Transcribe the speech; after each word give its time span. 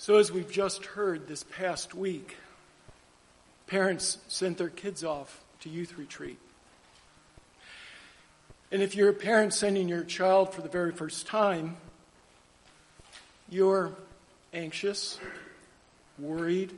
So, 0.00 0.16
as 0.16 0.32
we've 0.32 0.50
just 0.50 0.86
heard 0.86 1.28
this 1.28 1.42
past 1.42 1.94
week, 1.94 2.38
parents 3.66 4.16
sent 4.28 4.56
their 4.56 4.70
kids 4.70 5.04
off 5.04 5.44
to 5.60 5.68
youth 5.68 5.98
retreat. 5.98 6.38
And 8.72 8.80
if 8.80 8.94
you're 8.94 9.10
a 9.10 9.12
parent 9.12 9.52
sending 9.52 9.90
your 9.90 10.02
child 10.04 10.54
for 10.54 10.62
the 10.62 10.70
very 10.70 10.90
first 10.90 11.26
time, 11.26 11.76
you're 13.50 13.92
anxious, 14.54 15.18
worried, 16.18 16.72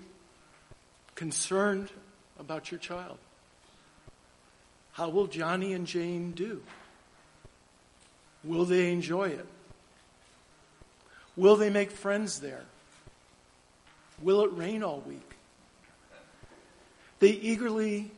concerned 1.14 1.91
about 2.41 2.73
your 2.73 2.80
child. 2.80 3.18
How 4.95 5.11
will 5.11 5.29
Johnny 5.29 5.75
and 5.75 5.86
Jane 5.86 6.32
do? 6.32 6.61
Will 8.43 8.64
they 8.64 8.91
enjoy 8.91 9.29
it? 9.29 9.46
Will 11.36 11.54
they 11.54 11.70
make 11.70 11.93
friends 11.93 12.41
there? 12.41 12.64
Will 14.23 14.45
it 14.45 14.52
rain 14.52 14.83
all 14.83 15.01
week? 15.01 15.37
They 17.19 17.30
eagerly 17.30 18.10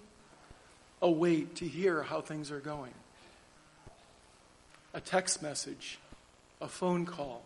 await 1.00 1.56
to 1.56 1.66
hear 1.66 2.02
how 2.02 2.20
things 2.20 2.50
are 2.50 2.60
going. 2.60 2.94
A 4.92 5.00
text 5.00 5.42
message, 5.42 5.98
a 6.60 6.68
phone 6.68 7.04
call, 7.04 7.42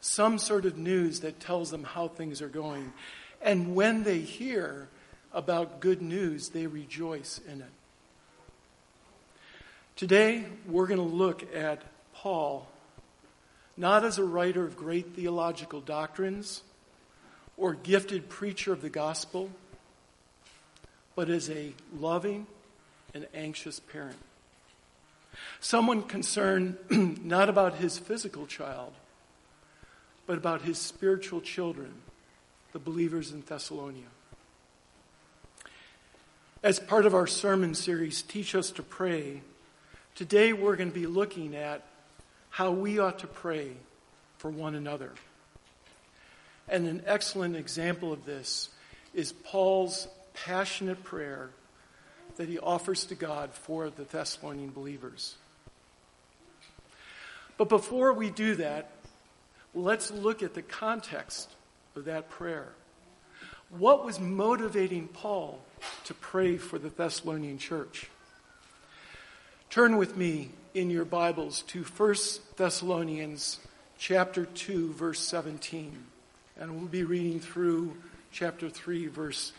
some 0.00 0.38
sort 0.38 0.64
of 0.64 0.78
news 0.78 1.20
that 1.20 1.40
tells 1.40 1.70
them 1.70 1.84
how 1.84 2.08
things 2.08 2.40
are 2.40 2.48
going. 2.48 2.92
And 3.42 3.74
when 3.74 4.04
they 4.04 4.20
hear 4.20 4.88
about 5.32 5.80
good 5.80 6.00
news, 6.00 6.48
they 6.50 6.66
rejoice 6.66 7.40
in 7.46 7.60
it. 7.60 7.72
Today, 9.96 10.46
we're 10.66 10.86
going 10.86 11.00
to 11.00 11.16
look 11.16 11.54
at 11.54 11.82
Paul 12.14 12.68
not 13.76 14.04
as 14.04 14.18
a 14.18 14.24
writer 14.24 14.64
of 14.64 14.76
great 14.76 15.14
theological 15.14 15.80
doctrines 15.80 16.62
or 17.58 17.74
gifted 17.74 18.28
preacher 18.28 18.72
of 18.72 18.80
the 18.80 18.88
gospel, 18.88 19.50
but 21.16 21.28
as 21.28 21.50
a 21.50 21.74
loving 21.98 22.46
and 23.12 23.26
anxious 23.34 23.80
parent. 23.80 24.16
Someone 25.60 26.02
concerned 26.02 26.78
not 26.90 27.48
about 27.48 27.74
his 27.74 27.98
physical 27.98 28.46
child, 28.46 28.92
but 30.26 30.38
about 30.38 30.62
his 30.62 30.78
spiritual 30.78 31.40
children, 31.40 31.92
the 32.72 32.78
believers 32.78 33.32
in 33.32 33.42
Thessalonica. 33.42 34.06
As 36.62 36.78
part 36.78 37.06
of 37.06 37.14
our 37.14 37.26
sermon 37.26 37.74
series, 37.74 38.22
Teach 38.22 38.54
Us 38.54 38.70
to 38.72 38.82
Pray, 38.82 39.42
today 40.14 40.52
we're 40.52 40.76
going 40.76 40.90
to 40.90 40.94
be 40.94 41.06
looking 41.06 41.54
at 41.54 41.84
how 42.50 42.70
we 42.70 42.98
ought 42.98 43.20
to 43.20 43.26
pray 43.26 43.72
for 44.38 44.50
one 44.50 44.74
another. 44.74 45.12
And 46.68 46.86
an 46.86 47.02
excellent 47.06 47.56
example 47.56 48.12
of 48.12 48.26
this 48.26 48.68
is 49.14 49.32
Paul's 49.32 50.06
passionate 50.34 51.02
prayer 51.02 51.50
that 52.36 52.48
he 52.48 52.58
offers 52.58 53.04
to 53.06 53.14
God 53.14 53.50
for 53.52 53.90
the 53.90 54.04
Thessalonian 54.04 54.70
believers. 54.70 55.36
But 57.56 57.68
before 57.68 58.12
we 58.12 58.30
do 58.30 58.54
that, 58.56 58.90
let's 59.74 60.10
look 60.10 60.42
at 60.42 60.54
the 60.54 60.62
context 60.62 61.50
of 61.96 62.04
that 62.04 62.30
prayer. 62.30 62.68
What 63.70 64.04
was 64.04 64.20
motivating 64.20 65.08
Paul 65.08 65.60
to 66.04 66.14
pray 66.14 66.56
for 66.56 66.78
the 66.78 66.90
Thessalonian 66.90 67.58
church? 67.58 68.08
Turn 69.70 69.96
with 69.96 70.16
me 70.16 70.50
in 70.74 70.90
your 70.90 71.04
Bibles 71.04 71.62
to 71.62 71.82
1 71.82 72.14
Thessalonians 72.56 73.58
chapter 73.98 74.46
2 74.46 74.92
verse 74.92 75.18
17 75.18 76.06
and 76.58 76.76
we'll 76.76 76.88
be 76.88 77.04
reading 77.04 77.40
through 77.40 77.96
chapter 78.32 78.68
3 78.68 79.06
verse 79.06 79.52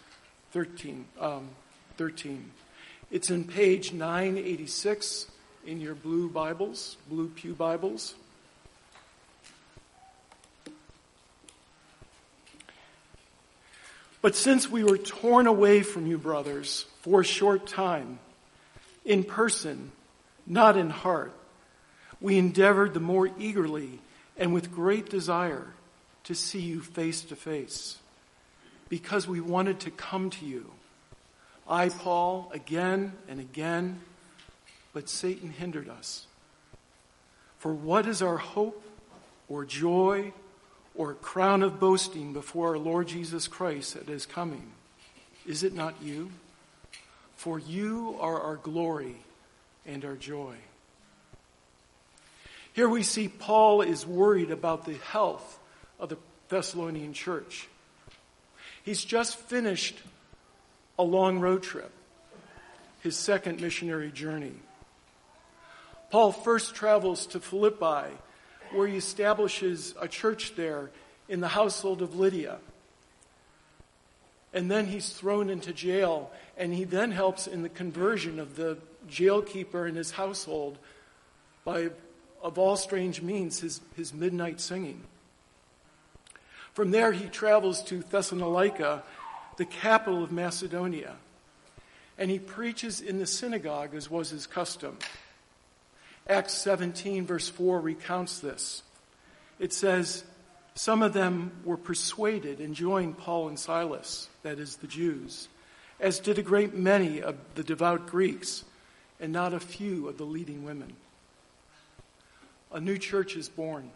13 0.51 1.05
um, 1.19 1.49
13 1.97 2.51
it's 3.11 3.29
in 3.29 3.43
page 3.43 3.93
986 3.93 5.27
in 5.65 5.81
your 5.81 5.95
blue 5.95 6.29
Bibles 6.29 6.97
blue 7.09 7.29
pew 7.29 7.53
Bibles. 7.53 8.15
But 14.21 14.35
since 14.35 14.69
we 14.69 14.83
were 14.83 14.97
torn 14.97 15.47
away 15.47 15.81
from 15.81 16.05
you, 16.05 16.17
brothers, 16.17 16.85
for 17.01 17.21
a 17.21 17.23
short 17.23 17.67
time, 17.67 18.19
in 19.05 19.23
person, 19.23 19.93
not 20.45 20.75
in 20.75 20.89
heart, 20.89 21.31
we 22.19 22.37
endeavored 22.37 22.93
the 22.93 22.99
more 22.99 23.29
eagerly 23.39 23.99
and 24.37 24.53
with 24.53 24.73
great 24.73 25.09
desire 25.09 25.67
to 26.29 26.35
see 26.35 26.59
you 26.59 26.79
face 26.79 27.21
to 27.21 27.35
face, 27.35 27.97
because 28.87 29.27
we 29.27 29.41
wanted 29.41 29.79
to 29.79 29.89
come 29.89 30.29
to 30.29 30.45
you. 30.45 30.69
I, 31.67 31.89
Paul, 31.89 32.51
again 32.53 33.13
and 33.27 33.39
again, 33.39 33.99
but 34.93 35.09
Satan 35.09 35.49
hindered 35.49 35.89
us. 35.89 36.27
For 37.57 37.73
what 37.73 38.05
is 38.05 38.21
our 38.21 38.37
hope 38.37 38.79
or 39.47 39.65
joy 39.65 40.31
or 40.93 41.15
crown 41.15 41.63
of 41.63 41.79
boasting 41.79 42.31
before 42.31 42.69
our 42.69 42.77
Lord 42.77 43.07
Jesus 43.07 43.47
Christ 43.47 43.95
at 43.95 44.07
his 44.07 44.27
coming? 44.27 44.71
Is 45.47 45.63
it 45.63 45.73
not 45.73 45.95
you? 45.99 46.29
For 47.37 47.57
you 47.57 48.17
are 48.19 48.39
our 48.39 48.57
glory 48.57 49.15
and 49.83 50.05
our 50.05 50.15
joy. 50.15 50.53
Here 52.73 52.87
we 52.87 53.01
see 53.01 53.27
Paul 53.29 53.81
is 53.81 54.05
worried 54.05 54.51
about 54.51 54.85
the 54.85 54.93
health 54.93 55.58
of 55.99 56.09
the 56.09 56.17
Thessalonian 56.49 57.13
church. 57.13 57.67
He's 58.83 59.03
just 59.03 59.37
finished 59.37 59.97
a 60.97 61.03
long 61.03 61.39
road 61.39 61.63
trip, 61.63 61.91
his 63.01 63.15
second 63.15 63.61
missionary 63.61 64.11
journey. 64.11 64.55
Paul 66.11 66.31
first 66.31 66.73
travels 66.75 67.27
to 67.27 67.39
Philippi 67.39 68.15
where 68.71 68.87
he 68.87 68.97
establishes 68.97 69.95
a 69.99 70.07
church 70.07 70.55
there 70.55 70.91
in 71.27 71.39
the 71.39 71.47
household 71.47 72.01
of 72.01 72.15
Lydia. 72.15 72.57
And 74.53 74.69
then 74.69 74.87
he's 74.87 75.09
thrown 75.09 75.49
into 75.49 75.73
jail, 75.73 76.31
and 76.57 76.73
he 76.73 76.83
then 76.83 77.11
helps 77.11 77.47
in 77.47 77.61
the 77.61 77.69
conversion 77.69 78.39
of 78.39 78.55
the 78.55 78.77
jailkeeper 79.07 79.87
and 79.87 79.95
his 79.95 80.11
household 80.11 80.77
by, 81.63 81.89
of 82.41 82.57
all 82.57 82.75
strange 82.75 83.21
means, 83.21 83.59
his, 83.59 83.81
his 83.95 84.13
midnight 84.13 84.59
singing. 84.59 85.03
From 86.73 86.91
there, 86.91 87.11
he 87.11 87.27
travels 87.27 87.83
to 87.83 88.01
Thessalonica, 88.03 89.03
the 89.57 89.65
capital 89.65 90.23
of 90.23 90.31
Macedonia, 90.31 91.15
and 92.17 92.29
he 92.29 92.39
preaches 92.39 93.01
in 93.01 93.17
the 93.19 93.25
synagogue 93.25 93.95
as 93.95 94.09
was 94.09 94.29
his 94.29 94.47
custom. 94.47 94.97
Acts 96.27 96.53
17, 96.53 97.25
verse 97.25 97.49
4, 97.49 97.79
recounts 97.79 98.39
this. 98.39 98.83
It 99.59 99.73
says, 99.73 100.23
Some 100.75 101.01
of 101.01 101.13
them 101.13 101.51
were 101.65 101.77
persuaded 101.77 102.59
and 102.59 102.75
joined 102.75 103.17
Paul 103.17 103.47
and 103.47 103.59
Silas, 103.59 104.29
that 104.43 104.59
is, 104.59 104.77
the 104.77 104.87
Jews, 104.87 105.47
as 105.99 106.19
did 106.19 106.37
a 106.37 106.43
great 106.43 106.73
many 106.73 107.21
of 107.21 107.35
the 107.55 107.63
devout 107.63 108.07
Greeks, 108.07 108.63
and 109.19 109.33
not 109.33 109.53
a 109.53 109.59
few 109.59 110.07
of 110.07 110.17
the 110.17 110.23
leading 110.23 110.63
women. 110.63 110.93
A 112.71 112.79
new 112.79 112.97
church 112.97 113.35
is 113.35 113.49
born. 113.49 113.91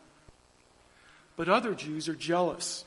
But 1.35 1.49
other 1.49 1.73
Jews 1.73 2.07
are 2.09 2.15
jealous, 2.15 2.85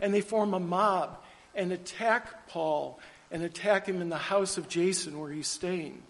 and 0.00 0.12
they 0.14 0.20
form 0.20 0.54
a 0.54 0.60
mob 0.60 1.18
and 1.54 1.72
attack 1.72 2.48
Paul 2.48 2.98
and 3.30 3.42
attack 3.42 3.86
him 3.86 4.00
in 4.00 4.08
the 4.08 4.16
house 4.16 4.56
of 4.56 4.68
Jason 4.68 5.18
where 5.18 5.30
he's 5.30 5.48
staying. 5.48 6.02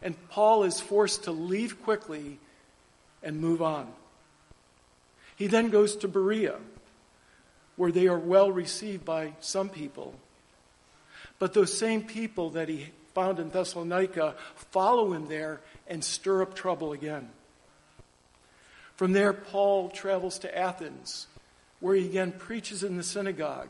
And 0.00 0.16
Paul 0.30 0.62
is 0.62 0.80
forced 0.80 1.24
to 1.24 1.32
leave 1.32 1.82
quickly 1.82 2.38
and 3.22 3.40
move 3.40 3.60
on. 3.60 3.92
He 5.36 5.48
then 5.48 5.68
goes 5.68 5.96
to 5.96 6.08
Berea, 6.08 6.56
where 7.76 7.92
they 7.92 8.06
are 8.06 8.18
well 8.18 8.50
received 8.50 9.04
by 9.04 9.34
some 9.40 9.68
people. 9.68 10.14
But 11.38 11.52
those 11.52 11.76
same 11.76 12.02
people 12.02 12.50
that 12.50 12.68
he 12.68 12.88
found 13.12 13.38
in 13.38 13.50
Thessalonica 13.50 14.34
follow 14.54 15.12
him 15.12 15.28
there 15.28 15.60
and 15.86 16.02
stir 16.02 16.42
up 16.42 16.54
trouble 16.54 16.92
again. 16.92 17.28
From 18.96 19.12
there, 19.12 19.32
Paul 19.32 19.90
travels 19.90 20.38
to 20.40 20.58
Athens, 20.58 21.26
where 21.80 21.94
he 21.94 22.06
again 22.06 22.32
preaches 22.32 22.82
in 22.82 22.96
the 22.96 23.02
synagogue 23.02 23.68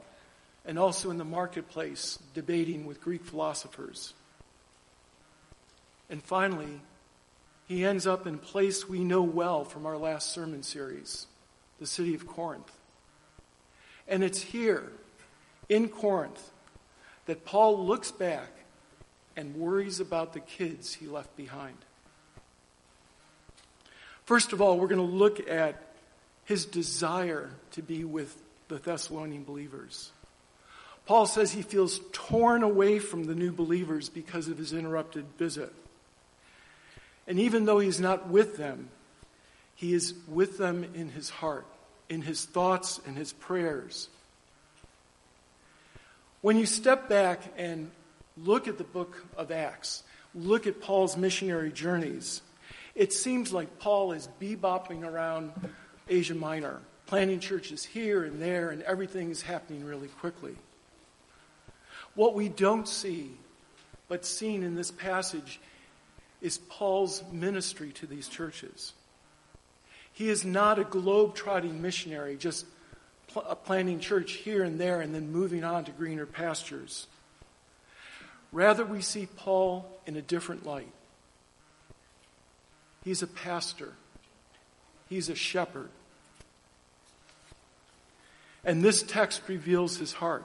and 0.65 0.79
also 0.79 1.11
in 1.11 1.19
the 1.19 1.25
marketplace, 1.25 2.19
debating 2.35 2.87
with 2.87 3.01
Greek 3.01 3.25
philosophers. 3.25 4.15
And 6.09 6.23
finally, 6.23 6.81
he 7.67 7.85
ends 7.85 8.07
up 8.07 8.27
in 8.27 8.35
a 8.35 8.39
place 8.39 8.89
we 8.89 9.03
know 9.03 9.23
well 9.23 9.65
from 9.65 9.87
our 9.87 9.97
last 9.97 10.31
sermon 10.31 10.63
series, 10.63 11.27
the 11.81 11.87
city 11.87 12.15
of 12.15 12.27
Corinth. 12.27 12.71
And 14.07 14.23
it's 14.23 14.41
here, 14.41 14.93
in 15.69 15.89
Corinth, 15.89 16.51
that 17.27 17.45
Paul 17.45 17.85
looks 17.85 18.13
back 18.13 18.51
and 19.37 19.57
worries 19.57 19.99
about 19.99 20.33
the 20.33 20.41
kids 20.41 20.95
he 20.95 21.07
left 21.07 21.37
behind. 21.37 21.77
First 24.27 24.53
of 24.53 24.61
all, 24.61 24.79
we're 24.79 24.89
going 24.89 25.09
to 25.09 25.17
look 25.17 25.49
at 25.49 25.81
his 26.45 26.65
desire 26.65 27.51
to 27.73 27.83
be 27.83 28.05
with 28.05 28.37
the 28.69 28.79
Thessalonian 28.79 29.45
believers. 29.45 30.11
Paul 31.07 31.27
says 31.27 31.53
he 31.53 31.63
feels 31.63 32.01
torn 32.13 32.65
away 32.65 32.99
from 32.99 33.25
the 33.25 33.37
new 33.37 33.53
believers 33.53 34.09
because 34.09 34.49
of 34.49 34.59
his 34.59 34.73
interrupted 34.73 35.25
visit. 35.39 35.73
And 37.29 37.39
even 37.39 37.65
though 37.65 37.79
he's 37.79 38.01
not 38.01 38.29
with 38.29 38.57
them, 38.57 38.89
he 39.77 39.95
is 39.95 40.15
with 40.27 40.59
them 40.59 40.85
in 40.95 41.11
his 41.11 41.31
heart, 41.31 41.67
in 42.09 42.23
his 42.23 42.45
thoughts 42.45 43.01
and 43.07 43.17
his 43.17 43.33
prayers. 43.33 44.09
When 46.41 46.57
you 46.57 46.67
step 46.67 47.09
back 47.09 47.43
and 47.57 47.91
look 48.37 48.67
at 48.67 48.79
the 48.79 48.85
book 48.85 49.25
of 49.37 49.53
Acts, 49.53 50.03
look 50.35 50.67
at 50.67 50.81
Paul's 50.81 51.17
missionary 51.17 51.71
journeys, 51.71 52.43
it 52.97 53.13
seems 53.13 53.53
like 53.53 53.79
Paul 53.79 54.13
is 54.13 54.29
bebopping 54.41 55.05
around 55.05 55.53
Asia 56.09 56.35
Minor, 56.35 56.81
planting 57.07 57.41
churches 57.41 57.85
here 57.85 58.25
and 58.25 58.41
there, 58.41 58.71
and 58.71 58.83
everything 58.83 59.31
is 59.31 59.43
happening 59.43 59.85
really 59.85 60.09
quickly. 60.09 60.57
What 62.15 62.35
we 62.35 62.49
don't 62.49 62.89
see, 62.89 63.31
but 64.09 64.25
seen 64.25 64.63
in 64.63 64.75
this 64.75 64.91
passage, 64.91 65.61
is 66.41 66.57
Paul's 66.57 67.23
ministry 67.31 67.93
to 67.93 68.07
these 68.07 68.29
churches. 68.29 68.95
He 70.13 70.31
is 70.31 70.47
not 70.47 70.79
a 70.79 70.85
globe-trotting 70.85 71.83
missionary, 71.83 72.37
just 72.37 72.65
pl- 73.29 73.45
uh, 73.47 73.55
planting 73.55 74.01
church 74.01 74.33
here 74.33 74.63
and 74.63 74.81
there 74.81 75.03
and 75.03 75.15
then 75.15 75.31
moving 75.31 75.65
on 75.65 75.85
to 75.85 75.93
greener 75.93 76.25
pastures. 76.25 77.07
Rather, 78.53 78.87
we 78.87 79.03
see 79.03 79.27
Paul 79.37 79.87
in 80.07 80.17
a 80.17 80.23
different 80.23 80.65
light. 80.65 80.89
He's 83.07 83.23
a 83.23 83.29
pastor. 83.29 83.93
He's 85.09 85.29
a 85.29 85.37
shepherd. 85.37 85.91
And 88.65 88.83
this 88.83 89.05
text 89.05 89.43
reveals 89.47 89.99
his 89.99 90.15
heart. 90.15 90.43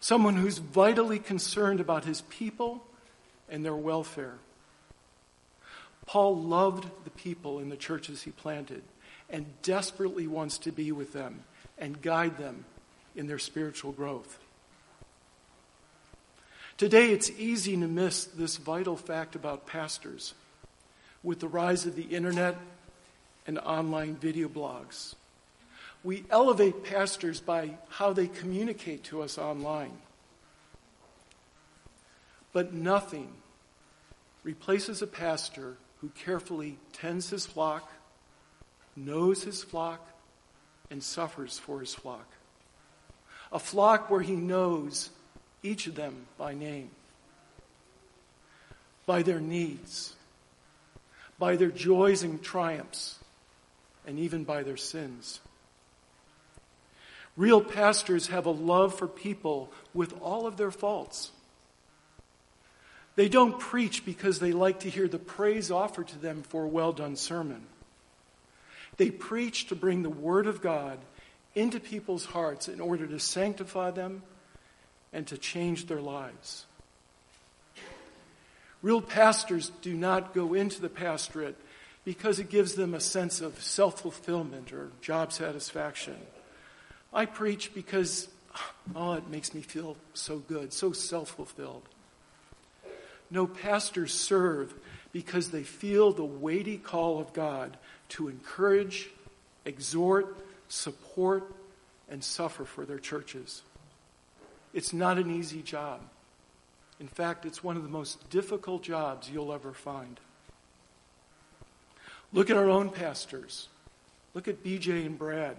Someone 0.00 0.34
who's 0.34 0.58
vitally 0.58 1.20
concerned 1.20 1.78
about 1.78 2.04
his 2.04 2.22
people 2.22 2.84
and 3.48 3.64
their 3.64 3.76
welfare. 3.76 4.38
Paul 6.04 6.36
loved 6.36 6.90
the 7.04 7.10
people 7.10 7.60
in 7.60 7.68
the 7.68 7.76
churches 7.76 8.22
he 8.22 8.32
planted 8.32 8.82
and 9.30 9.46
desperately 9.62 10.26
wants 10.26 10.58
to 10.58 10.72
be 10.72 10.90
with 10.90 11.12
them 11.12 11.44
and 11.78 12.02
guide 12.02 12.38
them 12.38 12.64
in 13.14 13.28
their 13.28 13.38
spiritual 13.38 13.92
growth. 13.92 14.40
Today, 16.76 17.12
it's 17.12 17.30
easy 17.38 17.76
to 17.76 17.86
miss 17.86 18.24
this 18.24 18.56
vital 18.56 18.96
fact 18.96 19.36
about 19.36 19.68
pastors 19.68 20.34
with 21.26 21.40
the 21.40 21.48
rise 21.48 21.86
of 21.86 21.96
the 21.96 22.04
internet 22.04 22.56
and 23.48 23.58
online 23.58 24.14
video 24.14 24.46
blogs. 24.46 25.16
We 26.04 26.24
elevate 26.30 26.84
pastors 26.84 27.40
by 27.40 27.78
how 27.88 28.12
they 28.12 28.28
communicate 28.28 29.02
to 29.04 29.22
us 29.22 29.36
online. 29.36 29.98
But 32.52 32.72
nothing 32.72 33.32
replaces 34.44 35.02
a 35.02 35.06
pastor 35.08 35.76
who 36.00 36.10
carefully 36.10 36.78
tends 36.92 37.28
his 37.30 37.44
flock, 37.44 37.90
knows 38.94 39.42
his 39.42 39.64
flock, 39.64 40.08
and 40.90 41.02
suffers 41.02 41.58
for 41.58 41.80
his 41.80 41.92
flock. 41.92 42.30
A 43.50 43.58
flock 43.58 44.10
where 44.10 44.22
he 44.22 44.36
knows 44.36 45.10
each 45.64 45.88
of 45.88 45.96
them 45.96 46.26
by 46.38 46.54
name, 46.54 46.90
by 49.06 49.22
their 49.22 49.40
needs, 49.40 50.15
by 51.38 51.56
their 51.56 51.70
joys 51.70 52.22
and 52.22 52.42
triumphs, 52.42 53.18
and 54.06 54.18
even 54.18 54.44
by 54.44 54.62
their 54.62 54.76
sins. 54.76 55.40
Real 57.36 57.60
pastors 57.60 58.28
have 58.28 58.46
a 58.46 58.50
love 58.50 58.94
for 58.94 59.06
people 59.06 59.70
with 59.92 60.18
all 60.22 60.46
of 60.46 60.56
their 60.56 60.70
faults. 60.70 61.32
They 63.14 63.28
don't 63.28 63.58
preach 63.58 64.04
because 64.04 64.38
they 64.38 64.52
like 64.52 64.80
to 64.80 64.90
hear 64.90 65.08
the 65.08 65.18
praise 65.18 65.70
offered 65.70 66.08
to 66.08 66.18
them 66.18 66.42
for 66.42 66.64
a 66.64 66.68
well 66.68 66.92
done 66.92 67.16
sermon. 67.16 67.66
They 68.96 69.10
preach 69.10 69.68
to 69.68 69.76
bring 69.76 70.02
the 70.02 70.10
Word 70.10 70.46
of 70.46 70.62
God 70.62 70.98
into 71.54 71.80
people's 71.80 72.26
hearts 72.26 72.68
in 72.68 72.80
order 72.80 73.06
to 73.06 73.18
sanctify 73.18 73.90
them 73.90 74.22
and 75.12 75.26
to 75.26 75.38
change 75.38 75.86
their 75.86 76.00
lives. 76.00 76.66
Real 78.86 79.02
pastors 79.02 79.72
do 79.82 79.94
not 79.94 80.32
go 80.32 80.54
into 80.54 80.80
the 80.80 80.88
pastorate 80.88 81.56
because 82.04 82.38
it 82.38 82.48
gives 82.48 82.74
them 82.74 82.94
a 82.94 83.00
sense 83.00 83.40
of 83.40 83.60
self 83.60 84.00
fulfillment 84.02 84.72
or 84.72 84.92
job 85.00 85.32
satisfaction. 85.32 86.14
I 87.12 87.26
preach 87.26 87.74
because, 87.74 88.28
oh, 88.94 89.14
it 89.14 89.28
makes 89.28 89.54
me 89.54 89.60
feel 89.60 89.96
so 90.14 90.38
good, 90.38 90.72
so 90.72 90.92
self 90.92 91.30
fulfilled. 91.30 91.82
No, 93.28 93.48
pastors 93.48 94.14
serve 94.14 94.72
because 95.10 95.50
they 95.50 95.64
feel 95.64 96.12
the 96.12 96.24
weighty 96.24 96.78
call 96.78 97.18
of 97.18 97.32
God 97.32 97.76
to 98.10 98.28
encourage, 98.28 99.10
exhort, 99.64 100.36
support, 100.68 101.52
and 102.08 102.22
suffer 102.22 102.64
for 102.64 102.84
their 102.84 103.00
churches. 103.00 103.62
It's 104.72 104.92
not 104.92 105.18
an 105.18 105.32
easy 105.32 105.62
job. 105.62 106.02
In 106.98 107.08
fact, 107.08 107.44
it's 107.44 107.62
one 107.62 107.76
of 107.76 107.82
the 107.82 107.88
most 107.88 108.30
difficult 108.30 108.82
jobs 108.82 109.28
you'll 109.30 109.52
ever 109.52 109.72
find. 109.72 110.18
Look 112.32 112.50
at 112.50 112.56
our 112.56 112.70
own 112.70 112.90
pastors. 112.90 113.68
Look 114.34 114.48
at 114.48 114.64
BJ 114.64 115.06
and 115.06 115.18
Brad. 115.18 115.56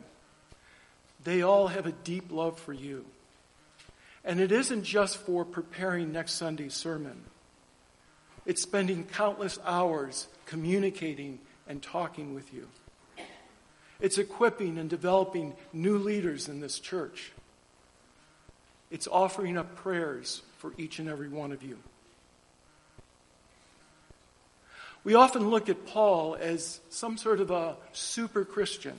They 1.24 1.42
all 1.42 1.68
have 1.68 1.86
a 1.86 1.92
deep 1.92 2.31
love 2.31 2.60
for 2.60 2.74
you. 2.74 3.06
And 4.24 4.39
it 4.39 4.51
isn't 4.51 4.84
just 4.84 5.18
for 5.18 5.45
preparing 5.45 6.12
next 6.12 6.34
Sunday's 6.34 6.74
sermon. 6.74 7.24
It's 8.45 8.62
spending 8.62 9.06
countless 9.06 9.60
hours 9.66 10.28
communicating 10.45 11.40
and 11.68 11.81
talking 11.81 12.33
with 12.33 12.54
you. 12.54 12.68
It's 14.00 14.18
equipping 14.18 14.78
and 14.78 14.90
developing 14.90 15.56
new 15.74 15.98
leaders 15.98 16.48
in 16.48 16.60
this 16.60 16.80
church. 16.80 17.31
It's 18.90 19.07
offering 19.07 19.57
up 19.57 19.75
prayers 19.75 20.44
for 20.57 20.74
each 20.77 21.00
and 21.00 21.07
every 21.07 21.30
one 21.30 21.51
of 21.51 21.63
you. 21.63 21.77
We 25.04 25.15
often 25.15 25.50
look 25.50 25.69
at 25.69 25.86
Paul 25.86 26.36
as 26.36 26.81
some 26.89 27.18
sort 27.18 27.39
of 27.39 27.50
a 27.50 27.77
super 27.94 28.44
Christian, 28.44 28.95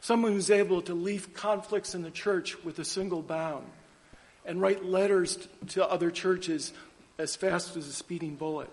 someone 0.00 0.32
who's 0.32 0.50
able 0.50 0.82
to 0.82 0.94
leave 0.94 1.34
conflicts 1.34 1.94
in 1.94 2.02
the 2.02 2.10
church 2.10 2.62
with 2.64 2.78
a 2.78 2.84
single 2.84 3.22
bound 3.22 3.66
and 4.44 4.60
write 4.60 4.84
letters 4.84 5.38
to 5.68 5.88
other 5.88 6.10
churches 6.10 6.72
as 7.18 7.36
fast 7.36 7.76
as 7.76 7.86
a 7.86 7.92
speeding 7.92 8.34
bullet. 8.34 8.70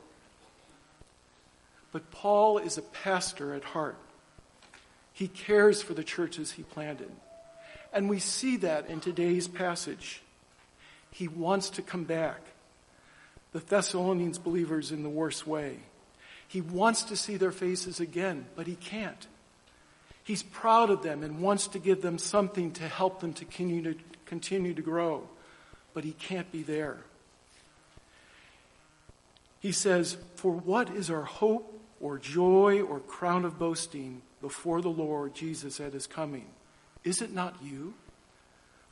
But 1.92 2.10
Paul 2.12 2.58
is 2.58 2.78
a 2.78 2.82
pastor 2.82 3.54
at 3.54 3.64
heart. 3.64 3.98
He 5.14 5.28
cares 5.28 5.82
for 5.82 5.94
the 5.94 6.04
churches 6.04 6.54
he 6.54 6.64
planted. 6.64 7.12
And 7.94 8.10
we 8.10 8.20
see 8.20 8.58
that 8.58 8.90
in 8.90 9.00
today's 9.00 9.48
passage. 9.48 10.22
He 11.16 11.30
wants 11.30 11.70
to 11.70 11.82
come 11.82 12.04
back. 12.04 12.42
The 13.54 13.60
Thessalonians 13.60 14.38
believers 14.38 14.92
in 14.92 15.02
the 15.02 15.10
worst 15.10 15.48
way. 15.48 15.78
He 16.46 16.60
wants 16.60 17.04
to 17.04 17.16
see 17.16 17.38
their 17.38 17.54
faces 17.54 18.02
again, 18.02 18.48
but 18.58 18.68
he 18.68 18.76
can't. 18.76 19.26
He's 20.26 20.44
proud 20.44 20.90
of 20.90 21.04
them 21.04 21.24
and 21.24 21.40
wants 21.40 21.68
to 21.68 21.80
give 21.80 22.02
them 22.02 22.18
something 22.18 22.74
to 22.74 22.84
help 22.90 23.22
them 23.22 23.32
to 23.32 23.46
continue 23.46 23.94
to, 23.94 24.00
continue 24.26 24.74
to 24.74 24.82
grow, 24.82 25.30
but 25.94 26.04
he 26.04 26.12
can't 26.12 26.52
be 26.52 26.64
there. 26.64 26.98
He 29.62 29.72
says, 29.72 30.18
For 30.36 30.52
what 30.52 30.90
is 30.90 31.10
our 31.10 31.24
hope 31.24 31.82
or 32.02 32.18
joy 32.18 32.82
or 32.82 33.00
crown 33.00 33.46
of 33.46 33.58
boasting 33.58 34.22
before 34.42 34.82
the 34.82 34.90
Lord 34.90 35.34
Jesus 35.34 35.80
at 35.80 35.94
his 35.94 36.08
coming? 36.08 36.48
Is 37.06 37.22
it 37.22 37.32
not 37.32 37.56
you? 37.64 37.94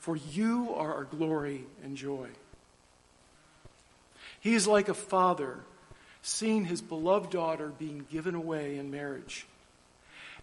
For 0.03 0.17
you 0.17 0.73
are 0.75 0.95
our 0.95 1.05
glory 1.05 1.63
and 1.81 1.95
joy. 1.95 2.27
He 4.41 4.53
is 4.53 4.67
like 4.67 4.89
a 4.89 4.93
father 4.93 5.59
seeing 6.21 6.65
his 6.65 6.81
beloved 6.81 7.29
daughter 7.29 7.71
being 7.79 8.05
given 8.11 8.35
away 8.35 8.75
in 8.75 8.91
marriage. 8.91 9.47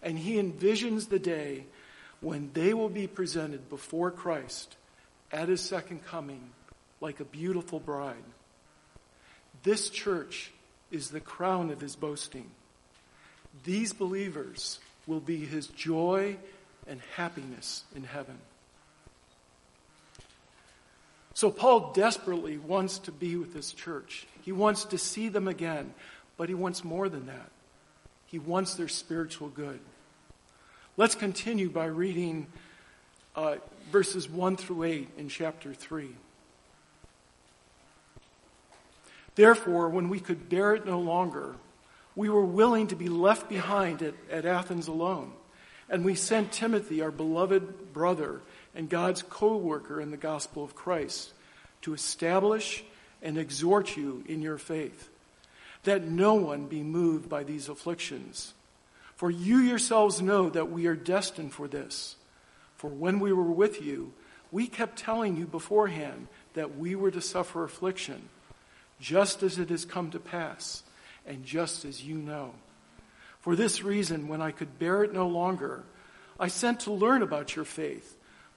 And 0.01 0.17
he 0.17 0.41
envisions 0.41 1.09
the 1.09 1.19
day 1.19 1.65
when 2.21 2.49
they 2.55 2.73
will 2.73 2.89
be 2.89 3.05
presented 3.05 3.69
before 3.69 4.09
Christ 4.09 4.77
at 5.31 5.47
his 5.47 5.61
second 5.61 6.07
coming 6.07 6.41
like 6.99 7.19
a 7.19 7.25
beautiful 7.25 7.79
bride. 7.79 8.15
This 9.61 9.91
church 9.91 10.49
is 10.89 11.11
the 11.11 11.19
crown 11.19 11.69
of 11.69 11.81
his 11.81 11.95
boasting. 11.95 12.49
These 13.63 13.93
believers 13.93 14.79
will 15.05 15.19
be 15.19 15.45
his 15.45 15.67
joy 15.67 16.37
and 16.87 16.99
happiness 17.15 17.83
in 17.95 18.05
heaven. 18.05 18.39
So, 21.33 21.49
Paul 21.49 21.93
desperately 21.93 22.57
wants 22.57 22.99
to 22.99 23.11
be 23.11 23.35
with 23.37 23.53
this 23.53 23.71
church. 23.71 24.27
He 24.41 24.51
wants 24.51 24.85
to 24.85 24.97
see 24.97 25.29
them 25.29 25.47
again, 25.47 25.93
but 26.37 26.49
he 26.49 26.55
wants 26.55 26.83
more 26.83 27.07
than 27.07 27.27
that. 27.27 27.49
He 28.25 28.39
wants 28.39 28.75
their 28.75 28.87
spiritual 28.87 29.49
good. 29.49 29.79
Let's 30.97 31.15
continue 31.15 31.69
by 31.69 31.85
reading 31.85 32.47
uh, 33.35 33.55
verses 33.91 34.29
1 34.29 34.57
through 34.57 34.83
8 34.83 35.09
in 35.17 35.29
chapter 35.29 35.73
3. 35.73 36.09
Therefore, 39.35 39.89
when 39.89 40.09
we 40.09 40.19
could 40.19 40.49
bear 40.49 40.75
it 40.75 40.85
no 40.85 40.99
longer, 40.99 41.55
we 42.15 42.29
were 42.29 42.45
willing 42.45 42.87
to 42.87 42.95
be 42.95 43.07
left 43.07 43.47
behind 43.47 44.01
at, 44.01 44.13
at 44.29 44.45
Athens 44.45 44.87
alone. 44.87 45.31
And 45.89 46.03
we 46.03 46.15
sent 46.15 46.51
Timothy, 46.51 47.01
our 47.01 47.11
beloved 47.11 47.93
brother 47.93 48.41
and 48.75 48.89
God's 48.89 49.23
co 49.23 49.57
worker 49.57 49.99
in 49.99 50.11
the 50.11 50.17
gospel 50.17 50.63
of 50.63 50.75
Christ, 50.75 51.31
to 51.81 51.93
establish 51.93 52.83
and 53.21 53.37
exhort 53.37 53.97
you 53.97 54.23
in 54.27 54.41
your 54.41 54.57
faith, 54.57 55.09
that 55.83 56.03
no 56.03 56.33
one 56.35 56.67
be 56.67 56.81
moved 56.81 57.29
by 57.29 57.43
these 57.43 57.69
afflictions. 57.69 58.53
For 59.15 59.29
you 59.29 59.57
yourselves 59.57 60.21
know 60.21 60.49
that 60.49 60.71
we 60.71 60.87
are 60.87 60.95
destined 60.95 61.53
for 61.53 61.67
this. 61.67 62.15
For 62.75 62.89
when 62.89 63.19
we 63.19 63.31
were 63.31 63.43
with 63.43 63.81
you, 63.81 64.13
we 64.51 64.67
kept 64.67 64.97
telling 64.97 65.37
you 65.37 65.45
beforehand 65.45 66.27
that 66.55 66.77
we 66.77 66.95
were 66.95 67.11
to 67.11 67.21
suffer 67.21 67.63
affliction, 67.63 68.29
just 68.99 69.43
as 69.43 69.59
it 69.59 69.69
has 69.69 69.85
come 69.85 70.11
to 70.11 70.19
pass, 70.19 70.83
and 71.25 71.45
just 71.45 71.85
as 71.85 72.03
you 72.03 72.15
know. 72.15 72.53
For 73.41 73.55
this 73.55 73.83
reason, 73.83 74.27
when 74.27 74.41
I 74.41 74.51
could 74.51 74.79
bear 74.79 75.03
it 75.03 75.13
no 75.13 75.27
longer, 75.27 75.83
I 76.39 76.47
sent 76.47 76.81
to 76.81 76.91
learn 76.91 77.21
about 77.21 77.55
your 77.55 77.65
faith, 77.65 78.17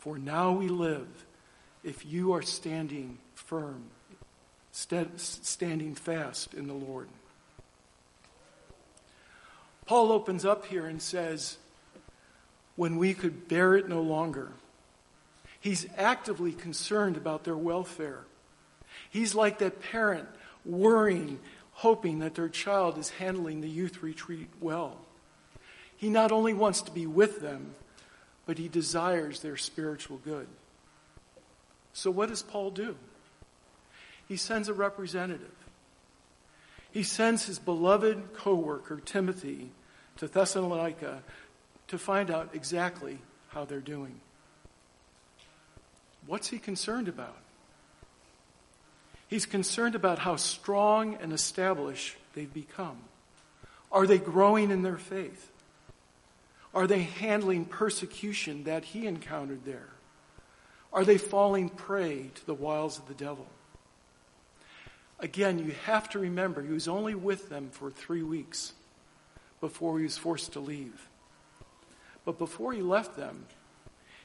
for 0.00 0.18
now 0.18 0.50
we 0.50 0.68
live 0.68 1.06
if 1.84 2.04
you 2.04 2.32
are 2.32 2.42
standing 2.42 3.18
firm, 3.34 3.84
standing 4.72 5.94
fast 5.94 6.52
in 6.52 6.66
the 6.66 6.74
Lord. 6.74 7.08
Paul 9.86 10.12
opens 10.12 10.44
up 10.44 10.66
here 10.66 10.86
and 10.86 11.00
says, 11.00 11.56
when 12.76 12.96
we 12.96 13.12
could 13.12 13.46
bear 13.46 13.76
it 13.76 13.88
no 13.88 14.00
longer. 14.00 14.52
He's 15.60 15.86
actively 15.98 16.52
concerned 16.52 17.18
about 17.18 17.44
their 17.44 17.56
welfare. 17.56 18.24
He's 19.10 19.34
like 19.34 19.58
that 19.58 19.82
parent 19.82 20.26
worrying, 20.64 21.40
hoping 21.72 22.20
that 22.20 22.34
their 22.34 22.48
child 22.48 22.96
is 22.96 23.10
handling 23.10 23.60
the 23.60 23.68
youth 23.68 24.02
retreat 24.02 24.48
well. 24.60 24.96
He 25.94 26.08
not 26.08 26.32
only 26.32 26.54
wants 26.54 26.80
to 26.82 26.90
be 26.90 27.06
with 27.06 27.42
them, 27.42 27.74
but 28.46 28.58
he 28.58 28.68
desires 28.68 29.40
their 29.40 29.56
spiritual 29.56 30.18
good. 30.18 30.46
So, 31.92 32.10
what 32.10 32.28
does 32.28 32.42
Paul 32.42 32.70
do? 32.70 32.96
He 34.28 34.36
sends 34.36 34.68
a 34.68 34.74
representative. 34.74 35.54
He 36.92 37.02
sends 37.02 37.46
his 37.46 37.58
beloved 37.58 38.32
co 38.34 38.54
worker, 38.54 39.00
Timothy, 39.04 39.70
to 40.16 40.28
Thessalonica 40.28 41.22
to 41.88 41.98
find 41.98 42.30
out 42.30 42.50
exactly 42.54 43.18
how 43.48 43.64
they're 43.64 43.80
doing. 43.80 44.20
What's 46.26 46.48
he 46.48 46.58
concerned 46.58 47.08
about? 47.08 47.36
He's 49.28 49.46
concerned 49.46 49.94
about 49.94 50.18
how 50.18 50.36
strong 50.36 51.14
and 51.20 51.32
established 51.32 52.16
they've 52.34 52.52
become. 52.52 52.98
Are 53.92 54.06
they 54.06 54.18
growing 54.18 54.70
in 54.70 54.82
their 54.82 54.98
faith? 54.98 55.50
Are 56.74 56.86
they 56.86 57.02
handling 57.02 57.64
persecution 57.64 58.64
that 58.64 58.84
he 58.84 59.06
encountered 59.06 59.64
there? 59.64 59.88
Are 60.92 61.04
they 61.04 61.18
falling 61.18 61.68
prey 61.68 62.30
to 62.34 62.46
the 62.46 62.54
wiles 62.54 62.98
of 62.98 63.06
the 63.08 63.14
devil? 63.14 63.46
Again, 65.18 65.58
you 65.58 65.74
have 65.84 66.08
to 66.10 66.18
remember 66.18 66.62
he 66.62 66.72
was 66.72 66.88
only 66.88 67.14
with 67.14 67.48
them 67.48 67.68
for 67.70 67.90
three 67.90 68.22
weeks 68.22 68.72
before 69.60 69.98
he 69.98 70.04
was 70.04 70.16
forced 70.16 70.52
to 70.54 70.60
leave. 70.60 71.08
But 72.24 72.38
before 72.38 72.72
he 72.72 72.82
left 72.82 73.16
them, 73.16 73.46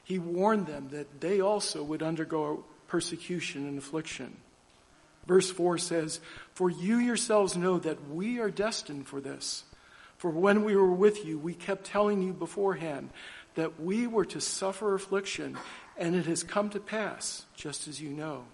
he 0.02 0.18
warned 0.18 0.66
them 0.66 0.88
that 0.90 1.20
they 1.20 1.40
also 1.40 1.82
would 1.82 2.02
undergo 2.02 2.64
persecution 2.88 3.66
and 3.66 3.76
affliction. 3.76 4.36
Verse 5.26 5.50
4 5.50 5.78
says, 5.78 6.20
For 6.54 6.70
you 6.70 6.98
yourselves 6.98 7.56
know 7.56 7.78
that 7.78 8.08
we 8.08 8.38
are 8.38 8.50
destined 8.50 9.08
for 9.08 9.20
this. 9.20 9.64
For 10.18 10.30
when 10.30 10.64
we 10.64 10.76
were 10.76 10.92
with 10.92 11.24
you, 11.24 11.38
we 11.38 11.54
kept 11.54 11.84
telling 11.84 12.22
you 12.22 12.32
beforehand 12.32 13.10
that 13.54 13.80
we 13.80 14.06
were 14.06 14.24
to 14.26 14.40
suffer 14.40 14.94
affliction, 14.94 15.56
and 15.96 16.14
it 16.14 16.26
has 16.26 16.42
come 16.42 16.70
to 16.70 16.80
pass, 16.80 17.44
just 17.54 17.88
as 17.88 18.00
you 18.00 18.10
know. 18.10 18.44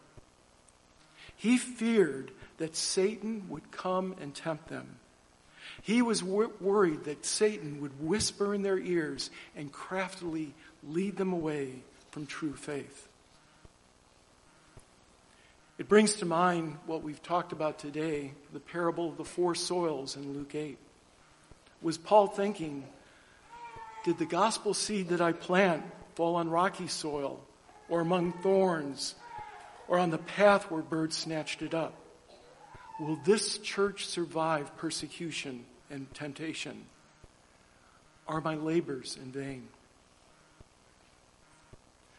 He 1.37 1.59
feared 1.59 2.31
that 2.59 2.76
Satan 2.76 3.49
would 3.49 3.71
come 3.71 4.14
and 4.21 4.35
tempt 4.35 4.69
them. 4.69 4.97
He 5.83 6.02
was 6.02 6.23
wor- 6.23 6.52
worried 6.61 7.04
that 7.04 7.25
Satan 7.25 7.81
would 7.81 8.00
whisper 8.00 8.54
in 8.54 8.62
their 8.62 8.78
ears 8.78 9.31
and 9.57 9.73
craftily 9.73 10.54
lead 10.85 11.16
them 11.16 11.33
away 11.33 11.83
from 12.11 12.26
true 12.26 12.54
faith. 12.54 13.09
It 15.78 15.88
brings 15.88 16.14
to 16.16 16.26
mind 16.26 16.78
what 16.87 17.02
we've 17.02 17.23
talked 17.23 17.52
about 17.52 17.78
today 17.78 18.35
the 18.52 18.61
parable 18.61 19.09
of 19.09 19.16
the 19.16 19.25
four 19.25 19.54
soils 19.54 20.16
in 20.16 20.33
Luke 20.33 20.54
8. 20.54 20.78
Was 21.82 21.98
Paul 21.98 22.28
thinking, 22.28 22.84
did 24.04 24.18
the 24.18 24.26
gospel 24.26 24.72
seed 24.72 25.08
that 25.08 25.20
I 25.20 25.32
plant 25.32 25.82
fall 26.14 26.36
on 26.36 26.48
rocky 26.48 26.86
soil 26.86 27.44
or 27.88 28.00
among 28.00 28.32
thorns 28.34 29.14
or 29.88 29.98
on 29.98 30.10
the 30.10 30.18
path 30.18 30.70
where 30.70 30.82
birds 30.82 31.16
snatched 31.16 31.60
it 31.62 31.74
up? 31.74 31.94
Will 33.00 33.16
this 33.24 33.58
church 33.58 34.06
survive 34.06 34.76
persecution 34.76 35.64
and 35.90 36.12
temptation? 36.14 36.84
Are 38.28 38.40
my 38.40 38.54
labors 38.54 39.18
in 39.20 39.32
vain? 39.32 39.68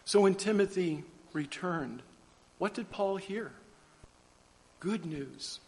So 0.05 0.21
when 0.21 0.35
Timothy 0.35 1.05
returned, 1.31 2.01
what 2.57 2.73
did 2.73 2.91
Paul 2.91 3.15
hear? 3.15 3.51
Good 4.81 5.05
news, 5.05 5.59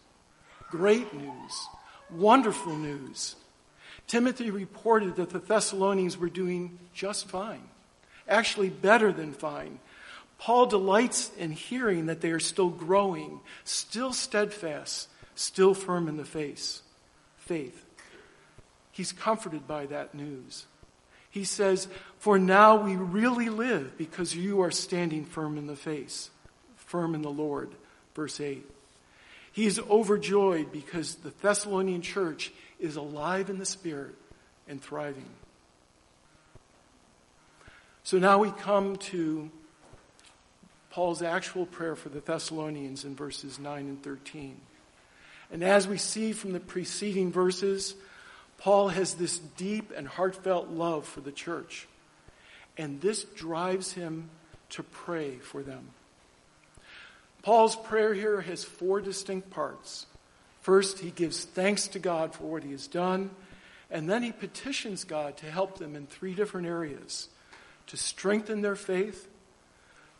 great 0.70 1.14
news, 1.14 1.68
wonderful 2.10 2.76
news. 2.76 3.36
Timothy 4.06 4.50
reported 4.50 5.16
that 5.16 5.30
the 5.30 5.38
Thessalonians 5.38 6.16
were 6.16 6.28
doing 6.28 6.78
just 6.94 7.28
fine, 7.28 7.62
actually 8.28 8.68
better 8.68 9.12
than 9.12 9.32
fine. 9.32 9.78
Paul 10.38 10.66
delights 10.66 11.30
in 11.38 11.50
hearing 11.50 12.06
that 12.06 12.20
they 12.20 12.30
are 12.30 12.40
still 12.40 12.68
growing, 12.68 13.40
still 13.64 14.12
steadfast, 14.12 15.08
still 15.34 15.74
firm 15.74 16.08
in 16.08 16.16
the 16.16 16.24
face, 16.24 16.82
faith. 17.38 17.84
He's 18.92 19.12
comforted 19.12 19.66
by 19.66 19.86
that 19.86 20.14
news. 20.14 20.66
He 21.30 21.44
says, 21.44 21.88
For 22.18 22.38
now 22.38 22.76
we 22.76 22.96
really 22.96 23.48
live 23.48 23.98
because 23.98 24.34
you 24.34 24.62
are 24.62 24.70
standing 24.70 25.24
firm 25.24 25.58
in 25.58 25.66
the 25.66 25.76
face, 25.76 26.30
firm 26.76 27.14
in 27.14 27.22
the 27.22 27.30
Lord. 27.30 27.70
Verse 28.14 28.40
8. 28.40 28.64
He 29.56 29.64
is 29.64 29.78
overjoyed 29.78 30.70
because 30.70 31.14
the 31.14 31.32
Thessalonian 31.40 32.02
church 32.02 32.52
is 32.78 32.96
alive 32.96 33.48
in 33.48 33.58
the 33.58 33.64
Spirit 33.64 34.14
and 34.68 34.82
thriving. 34.82 35.30
So 38.04 38.18
now 38.18 38.36
we 38.36 38.50
come 38.50 38.96
to 38.96 39.50
Paul's 40.90 41.22
actual 41.22 41.64
prayer 41.64 41.96
for 41.96 42.10
the 42.10 42.20
Thessalonians 42.20 43.06
in 43.06 43.16
verses 43.16 43.58
9 43.58 43.88
and 43.88 44.02
13. 44.02 44.60
And 45.50 45.64
as 45.64 45.88
we 45.88 45.96
see 45.96 46.34
from 46.34 46.52
the 46.52 46.60
preceding 46.60 47.32
verses, 47.32 47.94
Paul 48.58 48.88
has 48.88 49.14
this 49.14 49.38
deep 49.38 49.90
and 49.96 50.06
heartfelt 50.06 50.68
love 50.68 51.06
for 51.06 51.22
the 51.22 51.32
church. 51.32 51.88
And 52.76 53.00
this 53.00 53.24
drives 53.24 53.94
him 53.94 54.28
to 54.68 54.82
pray 54.82 55.36
for 55.36 55.62
them. 55.62 55.88
Paul's 57.46 57.76
prayer 57.76 58.12
here 58.12 58.40
has 58.40 58.64
four 58.64 59.00
distinct 59.00 59.50
parts. 59.50 60.06
First, 60.62 60.98
he 60.98 61.12
gives 61.12 61.44
thanks 61.44 61.86
to 61.86 62.00
God 62.00 62.34
for 62.34 62.42
what 62.42 62.64
he 62.64 62.72
has 62.72 62.88
done, 62.88 63.30
and 63.88 64.10
then 64.10 64.24
he 64.24 64.32
petitions 64.32 65.04
God 65.04 65.36
to 65.36 65.46
help 65.46 65.78
them 65.78 65.94
in 65.94 66.08
three 66.08 66.34
different 66.34 66.66
areas 66.66 67.28
to 67.86 67.96
strengthen 67.96 68.62
their 68.62 68.74
faith, 68.74 69.28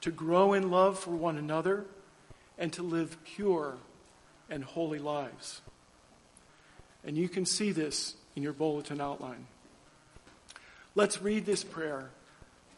to 0.02 0.12
grow 0.12 0.52
in 0.52 0.70
love 0.70 1.00
for 1.00 1.10
one 1.10 1.36
another, 1.36 1.84
and 2.58 2.72
to 2.74 2.84
live 2.84 3.16
pure 3.24 3.74
and 4.48 4.62
holy 4.62 5.00
lives. 5.00 5.62
And 7.04 7.16
you 7.16 7.28
can 7.28 7.44
see 7.44 7.72
this 7.72 8.14
in 8.36 8.44
your 8.44 8.52
bulletin 8.52 9.00
outline. 9.00 9.48
Let's 10.94 11.20
read 11.20 11.44
this 11.44 11.64
prayer 11.64 12.10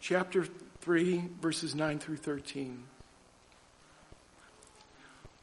chapter 0.01 0.47
3, 0.81 1.25
verses 1.39 1.75
9 1.75 1.99
through 1.99 2.17
13. 2.17 2.85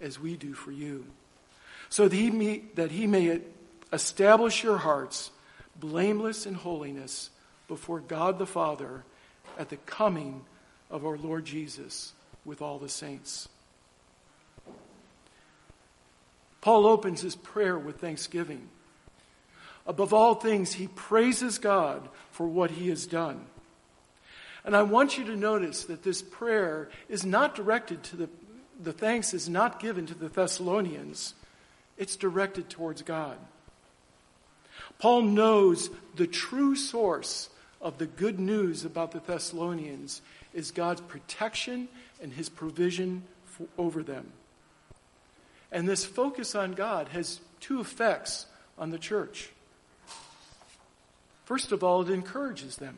as 0.00 0.18
we 0.18 0.36
do 0.36 0.54
for 0.54 0.72
you. 0.72 1.06
So 1.88 2.08
that 2.08 2.16
he 2.16 2.30
may, 2.30 2.62
that 2.74 2.90
he 2.90 3.06
may 3.06 3.40
establish 3.92 4.62
your 4.62 4.78
hearts 4.78 5.30
blameless 5.76 6.46
in 6.46 6.54
holiness 6.54 7.30
before 7.66 8.00
God 8.00 8.38
the 8.38 8.46
Father 8.46 9.04
at 9.58 9.68
the 9.68 9.76
coming 9.76 10.44
of 10.90 11.04
our 11.04 11.16
Lord 11.16 11.44
Jesus 11.44 12.12
with 12.44 12.62
all 12.62 12.78
the 12.78 12.88
saints. 12.88 13.48
Paul 16.60 16.86
opens 16.86 17.20
his 17.20 17.36
prayer 17.36 17.78
with 17.78 18.00
thanksgiving. 18.00 18.68
Above 19.86 20.12
all 20.12 20.34
things, 20.34 20.74
he 20.74 20.88
praises 20.88 21.58
God 21.58 22.08
for 22.30 22.46
what 22.46 22.72
he 22.72 22.88
has 22.88 23.06
done. 23.06 23.46
And 24.64 24.76
I 24.76 24.82
want 24.82 25.16
you 25.16 25.24
to 25.24 25.36
notice 25.36 25.84
that 25.84 26.02
this 26.02 26.20
prayer 26.20 26.90
is 27.08 27.24
not 27.24 27.54
directed 27.54 28.02
to 28.04 28.16
the, 28.16 28.28
the 28.78 28.92
thanks 28.92 29.34
is 29.34 29.48
not 29.48 29.80
given 29.80 30.06
to 30.06 30.14
the 30.14 30.28
Thessalonians, 30.28 31.34
it's 31.96 32.16
directed 32.16 32.70
towards 32.70 33.02
God. 33.02 33.36
Paul 34.98 35.22
knows 35.22 35.90
the 36.16 36.26
true 36.26 36.76
source 36.76 37.48
of 37.80 37.98
the 37.98 38.06
good 38.06 38.38
news 38.38 38.84
about 38.84 39.12
the 39.12 39.20
Thessalonians 39.20 40.22
is 40.52 40.70
God's 40.70 41.00
protection 41.02 41.88
and 42.20 42.32
his 42.32 42.48
provision 42.48 43.22
for, 43.44 43.66
over 43.76 44.02
them. 44.02 44.32
And 45.70 45.88
this 45.88 46.04
focus 46.04 46.54
on 46.54 46.72
God 46.72 47.08
has 47.08 47.40
two 47.60 47.80
effects 47.80 48.46
on 48.78 48.90
the 48.90 48.98
church. 48.98 49.50
First 51.44 51.72
of 51.72 51.84
all, 51.84 52.02
it 52.02 52.10
encourages 52.10 52.76
them. 52.76 52.96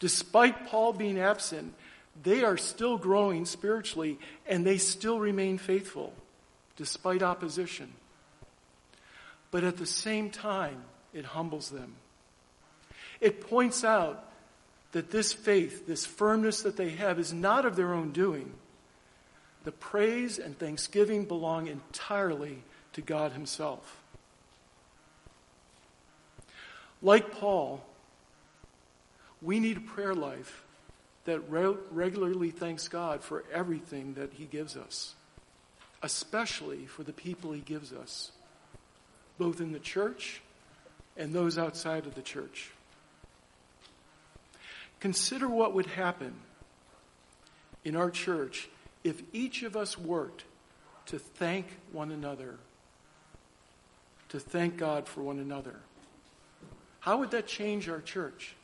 Despite 0.00 0.66
Paul 0.66 0.92
being 0.92 1.18
absent, 1.18 1.74
they 2.20 2.44
are 2.44 2.56
still 2.56 2.98
growing 2.98 3.46
spiritually 3.46 4.18
and 4.46 4.66
they 4.66 4.78
still 4.78 5.18
remain 5.18 5.58
faithful 5.58 6.12
despite 6.76 7.22
opposition. 7.22 7.92
But 9.50 9.64
at 9.64 9.76
the 9.76 9.86
same 9.86 10.30
time, 10.30 10.82
it 11.12 11.24
humbles 11.24 11.70
them. 11.70 11.94
It 13.20 13.40
points 13.48 13.84
out 13.84 14.28
that 14.92 15.10
this 15.10 15.32
faith, 15.32 15.86
this 15.86 16.04
firmness 16.04 16.62
that 16.62 16.76
they 16.76 16.90
have, 16.90 17.18
is 17.18 17.32
not 17.32 17.64
of 17.64 17.76
their 17.76 17.92
own 17.94 18.12
doing. 18.12 18.52
The 19.64 19.72
praise 19.72 20.38
and 20.38 20.58
thanksgiving 20.58 21.24
belong 21.24 21.66
entirely 21.66 22.62
to 22.94 23.00
God 23.00 23.32
Himself. 23.32 24.02
Like 27.00 27.32
Paul, 27.32 27.84
we 29.40 29.60
need 29.60 29.76
a 29.76 29.80
prayer 29.80 30.14
life 30.14 30.61
that 31.24 31.40
re- 31.50 31.76
regularly 31.90 32.50
thanks 32.50 32.88
God 32.88 33.22
for 33.22 33.44
everything 33.52 34.14
that 34.14 34.32
He 34.34 34.44
gives 34.44 34.76
us, 34.76 35.14
especially 36.02 36.86
for 36.86 37.02
the 37.02 37.12
people 37.12 37.52
He 37.52 37.60
gives 37.60 37.92
us, 37.92 38.32
both 39.38 39.60
in 39.60 39.72
the 39.72 39.78
church 39.78 40.40
and 41.16 41.32
those 41.32 41.58
outside 41.58 42.06
of 42.06 42.14
the 42.14 42.22
church. 42.22 42.70
Consider 45.00 45.48
what 45.48 45.74
would 45.74 45.86
happen 45.86 46.34
in 47.84 47.96
our 47.96 48.10
church 48.10 48.68
if 49.04 49.22
each 49.32 49.62
of 49.62 49.76
us 49.76 49.98
worked 49.98 50.44
to 51.06 51.18
thank 51.18 51.66
one 51.90 52.12
another, 52.12 52.56
to 54.28 54.38
thank 54.38 54.76
God 54.76 55.08
for 55.08 55.22
one 55.22 55.38
another. 55.38 55.76
How 57.00 57.18
would 57.18 57.32
that 57.32 57.48
change 57.48 57.88
our 57.88 58.00
church? 58.00 58.54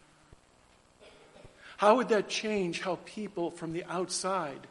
How 1.78 1.96
would 1.96 2.08
that 2.08 2.28
change 2.28 2.80
how 2.80 2.98
people 3.04 3.52
from 3.52 3.72
the 3.72 3.84
outside 3.84 4.66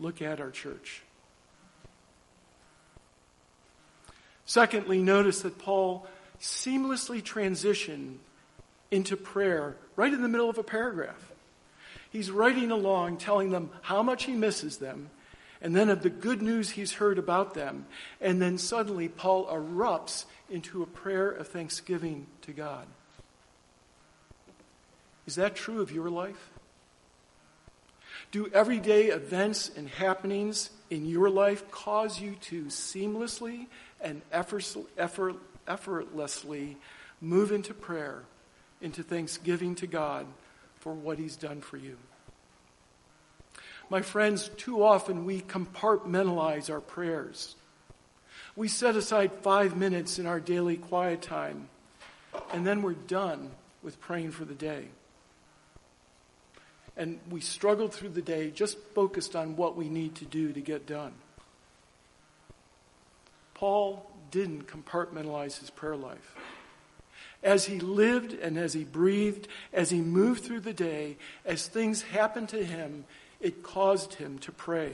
look 0.00 0.22
at 0.22 0.40
our 0.40 0.50
church? 0.50 1.02
Secondly, 4.46 5.02
notice 5.02 5.42
that 5.42 5.58
Paul 5.58 6.06
seamlessly 6.40 7.22
transitioned 7.22 8.16
into 8.90 9.18
prayer 9.18 9.76
right 9.96 10.10
in 10.10 10.22
the 10.22 10.28
middle 10.28 10.48
of 10.48 10.56
a 10.56 10.62
paragraph. 10.62 11.30
He's 12.10 12.30
writing 12.30 12.70
along, 12.70 13.18
telling 13.18 13.50
them 13.50 13.68
how 13.82 14.02
much 14.02 14.24
he 14.24 14.32
misses 14.32 14.78
them, 14.78 15.10
and 15.60 15.76
then 15.76 15.90
of 15.90 16.02
the 16.02 16.08
good 16.08 16.40
news 16.40 16.70
he's 16.70 16.94
heard 16.94 17.18
about 17.18 17.52
them. 17.52 17.84
And 18.18 18.40
then 18.40 18.56
suddenly, 18.56 19.08
Paul 19.08 19.46
erupts 19.48 20.24
into 20.48 20.82
a 20.82 20.86
prayer 20.86 21.28
of 21.28 21.48
thanksgiving 21.48 22.28
to 22.42 22.52
God. 22.52 22.86
Is 25.26 25.36
that 25.36 25.56
true 25.56 25.80
of 25.80 25.90
your 25.90 26.08
life? 26.08 26.50
Do 28.30 28.48
everyday 28.52 29.06
events 29.06 29.70
and 29.76 29.88
happenings 29.88 30.70
in 30.90 31.06
your 31.06 31.30
life 31.30 31.70
cause 31.70 32.20
you 32.20 32.36
to 32.42 32.64
seamlessly 32.64 33.66
and 34.00 34.22
effortlessly 34.32 36.76
move 37.20 37.52
into 37.52 37.74
prayer, 37.74 38.22
into 38.80 39.02
thanksgiving 39.02 39.74
to 39.76 39.86
God 39.86 40.26
for 40.76 40.92
what 40.92 41.18
He's 41.18 41.36
done 41.36 41.60
for 41.60 41.76
you? 41.76 41.96
My 43.88 44.02
friends, 44.02 44.48
too 44.56 44.82
often 44.82 45.24
we 45.24 45.40
compartmentalize 45.40 46.70
our 46.70 46.80
prayers. 46.80 47.54
We 48.56 48.68
set 48.68 48.96
aside 48.96 49.32
five 49.32 49.76
minutes 49.76 50.18
in 50.18 50.26
our 50.26 50.40
daily 50.40 50.76
quiet 50.76 51.22
time, 51.22 51.68
and 52.52 52.66
then 52.66 52.82
we're 52.82 52.94
done 52.94 53.50
with 53.82 54.00
praying 54.00 54.32
for 54.32 54.44
the 54.44 54.54
day 54.54 54.88
and 56.96 57.18
we 57.30 57.40
struggled 57.40 57.92
through 57.92 58.10
the 58.10 58.22
day 58.22 58.50
just 58.50 58.78
focused 58.94 59.36
on 59.36 59.56
what 59.56 59.76
we 59.76 59.88
need 59.88 60.14
to 60.16 60.24
do 60.24 60.52
to 60.52 60.60
get 60.60 60.86
done. 60.86 61.12
Paul 63.54 64.10
didn't 64.30 64.66
compartmentalize 64.66 65.58
his 65.60 65.70
prayer 65.70 65.96
life. 65.96 66.34
As 67.42 67.66
he 67.66 67.78
lived 67.80 68.32
and 68.32 68.58
as 68.58 68.72
he 68.72 68.84
breathed, 68.84 69.48
as 69.72 69.90
he 69.90 70.00
moved 70.00 70.44
through 70.44 70.60
the 70.60 70.72
day, 70.72 71.16
as 71.44 71.66
things 71.66 72.02
happened 72.02 72.48
to 72.50 72.64
him, 72.64 73.04
it 73.40 73.62
caused 73.62 74.14
him 74.14 74.38
to 74.40 74.52
pray, 74.52 74.92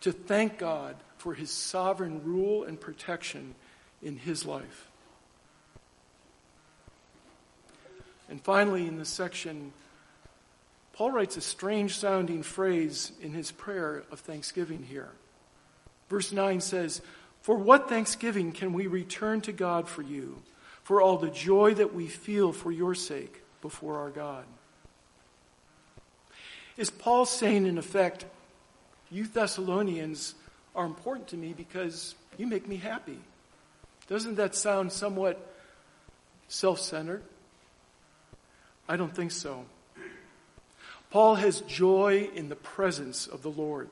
to 0.00 0.12
thank 0.12 0.58
God 0.58 0.96
for 1.18 1.34
his 1.34 1.50
sovereign 1.50 2.22
rule 2.24 2.64
and 2.64 2.80
protection 2.80 3.54
in 4.02 4.16
his 4.16 4.44
life. 4.44 4.88
And 8.28 8.42
finally, 8.42 8.86
in 8.86 8.98
this 8.98 9.10
section, 9.10 9.72
Paul 11.02 11.10
writes 11.10 11.36
a 11.36 11.40
strange 11.40 11.98
sounding 11.98 12.44
phrase 12.44 13.10
in 13.20 13.32
his 13.32 13.50
prayer 13.50 14.04
of 14.12 14.20
thanksgiving 14.20 14.84
here. 14.84 15.08
Verse 16.08 16.30
9 16.30 16.60
says, 16.60 17.02
For 17.40 17.56
what 17.56 17.88
thanksgiving 17.88 18.52
can 18.52 18.72
we 18.72 18.86
return 18.86 19.40
to 19.40 19.52
God 19.52 19.88
for 19.88 20.02
you, 20.02 20.40
for 20.84 21.02
all 21.02 21.16
the 21.16 21.28
joy 21.28 21.74
that 21.74 21.92
we 21.92 22.06
feel 22.06 22.52
for 22.52 22.70
your 22.70 22.94
sake 22.94 23.42
before 23.62 23.98
our 23.98 24.10
God? 24.10 24.44
Is 26.76 26.88
Paul 26.88 27.26
saying, 27.26 27.66
in 27.66 27.78
effect, 27.78 28.24
you 29.10 29.26
Thessalonians 29.26 30.36
are 30.72 30.86
important 30.86 31.26
to 31.30 31.36
me 31.36 31.52
because 31.52 32.14
you 32.38 32.46
make 32.46 32.68
me 32.68 32.76
happy? 32.76 33.18
Doesn't 34.06 34.36
that 34.36 34.54
sound 34.54 34.92
somewhat 34.92 35.52
self 36.46 36.78
centered? 36.78 37.24
I 38.88 38.94
don't 38.96 39.12
think 39.12 39.32
so. 39.32 39.64
Paul 41.12 41.34
has 41.34 41.60
joy 41.60 42.30
in 42.34 42.48
the 42.48 42.56
presence 42.56 43.26
of 43.26 43.42
the 43.42 43.50
Lord. 43.50 43.90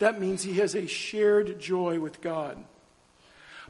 That 0.00 0.20
means 0.20 0.42
he 0.42 0.58
has 0.58 0.74
a 0.74 0.86
shared 0.86 1.58
joy 1.58 1.98
with 1.98 2.20
God. 2.20 2.62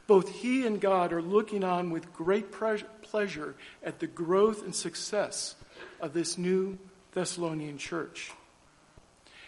Both 0.05 0.27
he 0.27 0.67
and 0.67 0.81
God 0.81 1.13
are 1.13 1.21
looking 1.21 1.63
on 1.63 1.91
with 1.91 2.11
great 2.11 2.51
pleasure 2.51 3.55
at 3.81 3.99
the 3.99 4.07
growth 4.07 4.65
and 4.65 4.75
success 4.75 5.55
of 6.01 6.11
this 6.11 6.37
new 6.37 6.77
Thessalonian 7.13 7.77
church. 7.77 8.33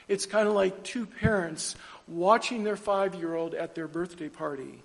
It's 0.08 0.26
kind 0.26 0.48
of 0.48 0.54
like 0.54 0.84
two 0.84 1.06
parents 1.06 1.76
watching 2.08 2.64
their 2.64 2.78
five 2.78 3.16
year 3.16 3.36
old 3.36 3.54
at 3.54 3.76
their 3.76 3.90
birthday 3.90 4.30
party, 4.30 4.82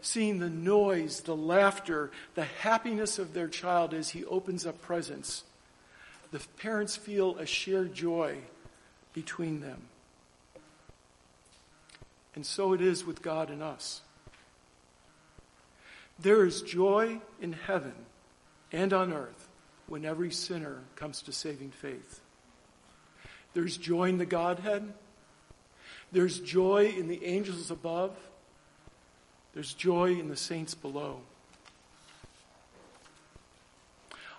seeing 0.00 0.38
the 0.38 0.48
noise, 0.48 1.22
the 1.22 1.34
laughter, 1.34 2.12
the 2.36 2.44
happiness 2.44 3.18
of 3.18 3.34
their 3.34 3.48
child 3.48 3.92
as 3.92 4.10
he 4.10 4.24
opens 4.26 4.64
up 4.64 4.80
presents 4.80 5.42
the 6.34 6.40
parents 6.56 6.96
feel 6.96 7.38
a 7.38 7.46
shared 7.46 7.94
joy 7.94 8.38
between 9.12 9.60
them. 9.60 9.82
And 12.34 12.44
so 12.44 12.72
it 12.72 12.80
is 12.80 13.04
with 13.04 13.22
God 13.22 13.50
and 13.50 13.62
us. 13.62 14.00
There 16.18 16.44
is 16.44 16.60
joy 16.60 17.20
in 17.40 17.52
heaven 17.52 17.94
and 18.72 18.92
on 18.92 19.12
earth 19.12 19.46
when 19.86 20.04
every 20.04 20.32
sinner 20.32 20.80
comes 20.96 21.22
to 21.22 21.30
saving 21.30 21.70
faith. 21.70 22.20
There's 23.52 23.76
joy 23.76 24.08
in 24.08 24.18
the 24.18 24.26
Godhead. 24.26 24.92
There's 26.10 26.40
joy 26.40 26.92
in 26.98 27.06
the 27.06 27.24
angels 27.24 27.70
above. 27.70 28.16
There's 29.52 29.72
joy 29.72 30.18
in 30.18 30.30
the 30.30 30.36
saints 30.36 30.74
below. 30.74 31.20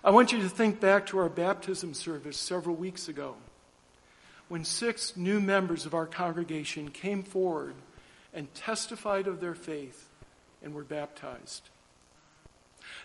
I 0.06 0.10
want 0.10 0.30
you 0.30 0.38
to 0.42 0.48
think 0.48 0.78
back 0.78 1.06
to 1.06 1.18
our 1.18 1.28
baptism 1.28 1.92
service 1.92 2.36
several 2.36 2.76
weeks 2.76 3.08
ago 3.08 3.34
when 4.46 4.64
six 4.64 5.16
new 5.16 5.40
members 5.40 5.84
of 5.84 5.94
our 5.94 6.06
congregation 6.06 6.90
came 6.90 7.24
forward 7.24 7.74
and 8.32 8.54
testified 8.54 9.26
of 9.26 9.40
their 9.40 9.56
faith 9.56 10.08
and 10.62 10.74
were 10.74 10.84
baptized. 10.84 11.70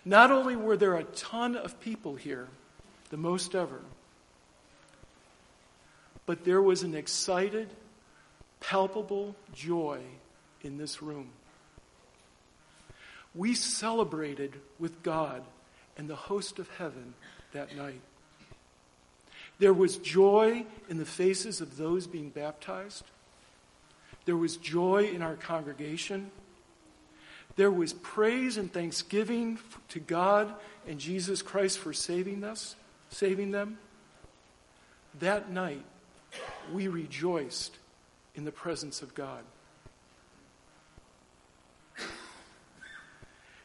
Not 0.04 0.30
only 0.30 0.54
were 0.54 0.76
there 0.76 0.94
a 0.94 1.02
ton 1.02 1.56
of 1.56 1.80
people 1.80 2.14
here, 2.14 2.46
the 3.10 3.16
most 3.16 3.56
ever, 3.56 3.80
but 6.24 6.44
there 6.44 6.62
was 6.62 6.84
an 6.84 6.94
excited, 6.94 7.68
palpable 8.60 9.34
joy 9.52 9.98
in 10.62 10.78
this 10.78 11.02
room. 11.02 11.30
We 13.34 13.56
celebrated 13.56 14.60
with 14.78 15.02
God 15.02 15.42
and 15.96 16.08
the 16.08 16.16
host 16.16 16.58
of 16.58 16.68
heaven 16.76 17.14
that 17.52 17.76
night. 17.76 18.00
There 19.58 19.72
was 19.72 19.98
joy 19.98 20.64
in 20.88 20.98
the 20.98 21.04
faces 21.04 21.60
of 21.60 21.76
those 21.76 22.06
being 22.06 22.30
baptized. 22.30 23.04
There 24.24 24.36
was 24.36 24.56
joy 24.56 25.10
in 25.12 25.22
our 25.22 25.36
congregation. 25.36 26.30
There 27.56 27.70
was 27.70 27.92
praise 27.92 28.56
and 28.56 28.72
thanksgiving 28.72 29.58
to 29.90 30.00
God 30.00 30.54
and 30.86 30.98
Jesus 30.98 31.42
Christ 31.42 31.78
for 31.78 31.92
saving 31.92 32.44
us, 32.44 32.76
saving 33.10 33.50
them. 33.50 33.78
That 35.20 35.50
night, 35.50 35.84
we 36.72 36.88
rejoiced 36.88 37.76
in 38.34 38.44
the 38.44 38.52
presence 38.52 39.02
of 39.02 39.14
God. 39.14 39.44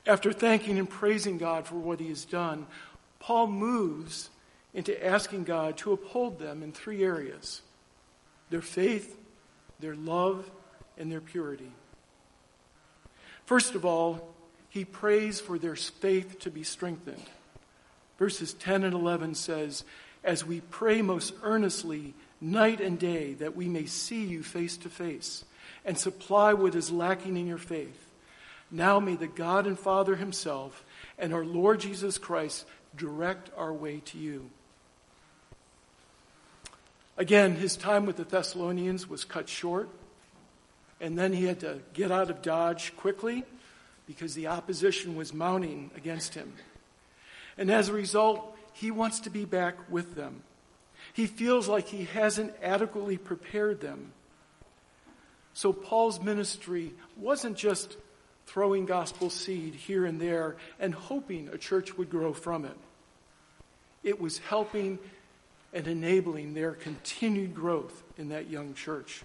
After 0.07 0.31
thanking 0.31 0.79
and 0.79 0.89
praising 0.89 1.37
God 1.37 1.67
for 1.67 1.75
what 1.75 1.99
he 1.99 2.07
has 2.07 2.23
done, 2.23 2.65
Paul 3.19 3.47
moves 3.47 4.29
into 4.73 5.05
asking 5.05 5.43
God 5.43 5.75
to 5.77 5.91
uphold 5.91 6.39
them 6.39 6.63
in 6.63 6.71
three 6.71 7.03
areas 7.03 7.61
their 8.49 8.61
faith, 8.61 9.19
their 9.81 9.95
love, 9.95 10.49
and 10.97 11.11
their 11.11 11.19
purity. 11.19 11.71
First 13.45 13.75
of 13.75 13.83
all, 13.83 14.33
he 14.69 14.85
prays 14.85 15.41
for 15.41 15.59
their 15.59 15.75
faith 15.75 16.39
to 16.39 16.49
be 16.49 16.63
strengthened. 16.63 17.23
Verses 18.17 18.53
10 18.53 18.85
and 18.85 18.93
11 18.93 19.35
says, 19.35 19.83
As 20.23 20.45
we 20.45 20.61
pray 20.61 21.01
most 21.01 21.33
earnestly 21.43 22.13
night 22.39 22.79
and 22.79 22.97
day 22.97 23.33
that 23.33 23.55
we 23.55 23.67
may 23.67 23.85
see 23.85 24.23
you 24.23 24.43
face 24.43 24.77
to 24.77 24.89
face 24.89 25.43
and 25.83 25.97
supply 25.97 26.53
what 26.53 26.75
is 26.75 26.91
lacking 26.91 27.35
in 27.35 27.47
your 27.47 27.57
faith. 27.57 28.06
Now 28.69 28.99
may 28.99 29.15
the 29.15 29.27
God 29.27 29.65
and 29.65 29.77
Father 29.77 30.15
Himself 30.15 30.83
and 31.17 31.33
our 31.33 31.45
Lord 31.45 31.79
Jesus 31.79 32.17
Christ 32.17 32.65
direct 32.95 33.49
our 33.55 33.73
way 33.73 34.01
to 34.05 34.17
you. 34.17 34.49
Again, 37.17 37.55
his 37.55 37.75
time 37.75 38.05
with 38.05 38.17
the 38.17 38.23
Thessalonians 38.23 39.09
was 39.09 39.25
cut 39.25 39.49
short, 39.49 39.89
and 41.01 41.17
then 41.17 41.33
he 41.33 41.45
had 41.45 41.59
to 41.61 41.79
get 41.93 42.11
out 42.11 42.29
of 42.29 42.43
Dodge 42.43 42.95
quickly 42.95 43.43
because 44.05 44.35
the 44.35 44.47
opposition 44.47 45.15
was 45.15 45.33
mounting 45.33 45.89
against 45.95 46.35
him. 46.35 46.53
And 47.57 47.71
as 47.71 47.89
a 47.89 47.93
result, 47.93 48.55
he 48.73 48.91
wants 48.91 49.21
to 49.21 49.31
be 49.31 49.45
back 49.45 49.75
with 49.89 50.15
them. 50.15 50.43
He 51.13 51.25
feels 51.25 51.67
like 51.67 51.87
he 51.87 52.03
hasn't 52.05 52.53
adequately 52.61 53.17
prepared 53.17 53.81
them. 53.81 54.11
So 55.53 55.73
Paul's 55.73 56.21
ministry 56.21 56.93
wasn't 57.15 57.57
just 57.57 57.97
throwing 58.47 58.85
gospel 58.85 59.29
seed 59.29 59.75
here 59.75 60.05
and 60.05 60.19
there 60.19 60.55
and 60.79 60.93
hoping 60.95 61.49
a 61.49 61.57
church 61.57 61.97
would 61.97 62.09
grow 62.09 62.33
from 62.33 62.65
it. 62.65 62.77
It 64.03 64.19
was 64.19 64.39
helping 64.39 64.97
and 65.73 65.85
enabling 65.85 66.53
their 66.53 66.71
continued 66.71 67.53
growth 67.53 68.03
in 68.17 68.29
that 68.29 68.49
young 68.49 68.73
church. 68.73 69.21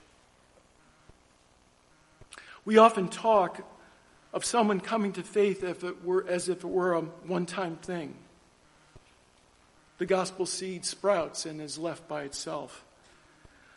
We 2.64 2.78
often 2.78 3.08
talk 3.08 3.64
of 4.32 4.44
someone 4.44 4.80
coming 4.80 5.12
to 5.12 5.22
faith 5.22 5.62
if 5.62 5.84
it 5.84 6.04
were, 6.04 6.26
as 6.28 6.48
if 6.48 6.58
it 6.58 6.68
were 6.68 6.94
a 6.94 7.00
one 7.00 7.46
time 7.46 7.76
thing 7.76 8.14
the 9.98 10.06
gospel 10.06 10.46
seed 10.46 10.84
sprouts 10.84 11.46
and 11.46 11.60
is 11.60 11.78
left 11.78 12.08
by 12.08 12.24
itself. 12.24 12.84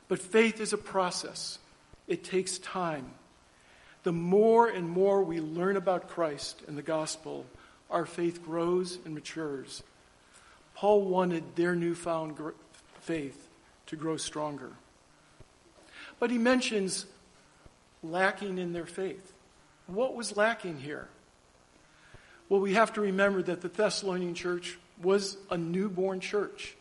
But 0.07 0.17
faith 0.17 0.59
is 0.59 0.73
a 0.73 0.77
process, 0.77 1.59
it 2.07 2.23
takes 2.23 2.57
time. 2.57 3.11
The 4.05 4.13
more 4.13 4.67
and 4.67 4.87
more 4.87 5.23
we 5.23 5.39
learn 5.39 5.77
about 5.77 6.09
Christ 6.09 6.61
and 6.67 6.77
the 6.77 6.83
gospel, 6.83 7.47
our 7.89 8.05
faith 8.05 8.45
grows 8.45 8.99
and 9.03 9.15
matures. 9.15 9.81
Paul 10.75 11.05
wanted 11.05 11.55
their 11.55 11.73
newfound 11.73 12.37
gr- 12.37 12.51
faith 13.01 13.49
to 13.87 13.95
grow 13.95 14.17
stronger. 14.17 14.73
But 16.19 16.29
he 16.29 16.37
mentions 16.37 17.07
lacking 18.03 18.59
in 18.59 18.73
their 18.73 18.85
faith. 18.85 19.33
What 19.87 20.13
was 20.13 20.37
lacking 20.37 20.81
here? 20.81 21.09
Well, 22.47 22.61
we 22.61 22.75
have 22.75 22.93
to 22.93 23.01
remember 23.01 23.41
that 23.41 23.61
the 23.61 23.69
Thessalonian 23.69 24.35
church 24.35 24.77
was 25.01 25.35
a 25.49 25.57
newborn 25.57 26.19
church. 26.19 26.75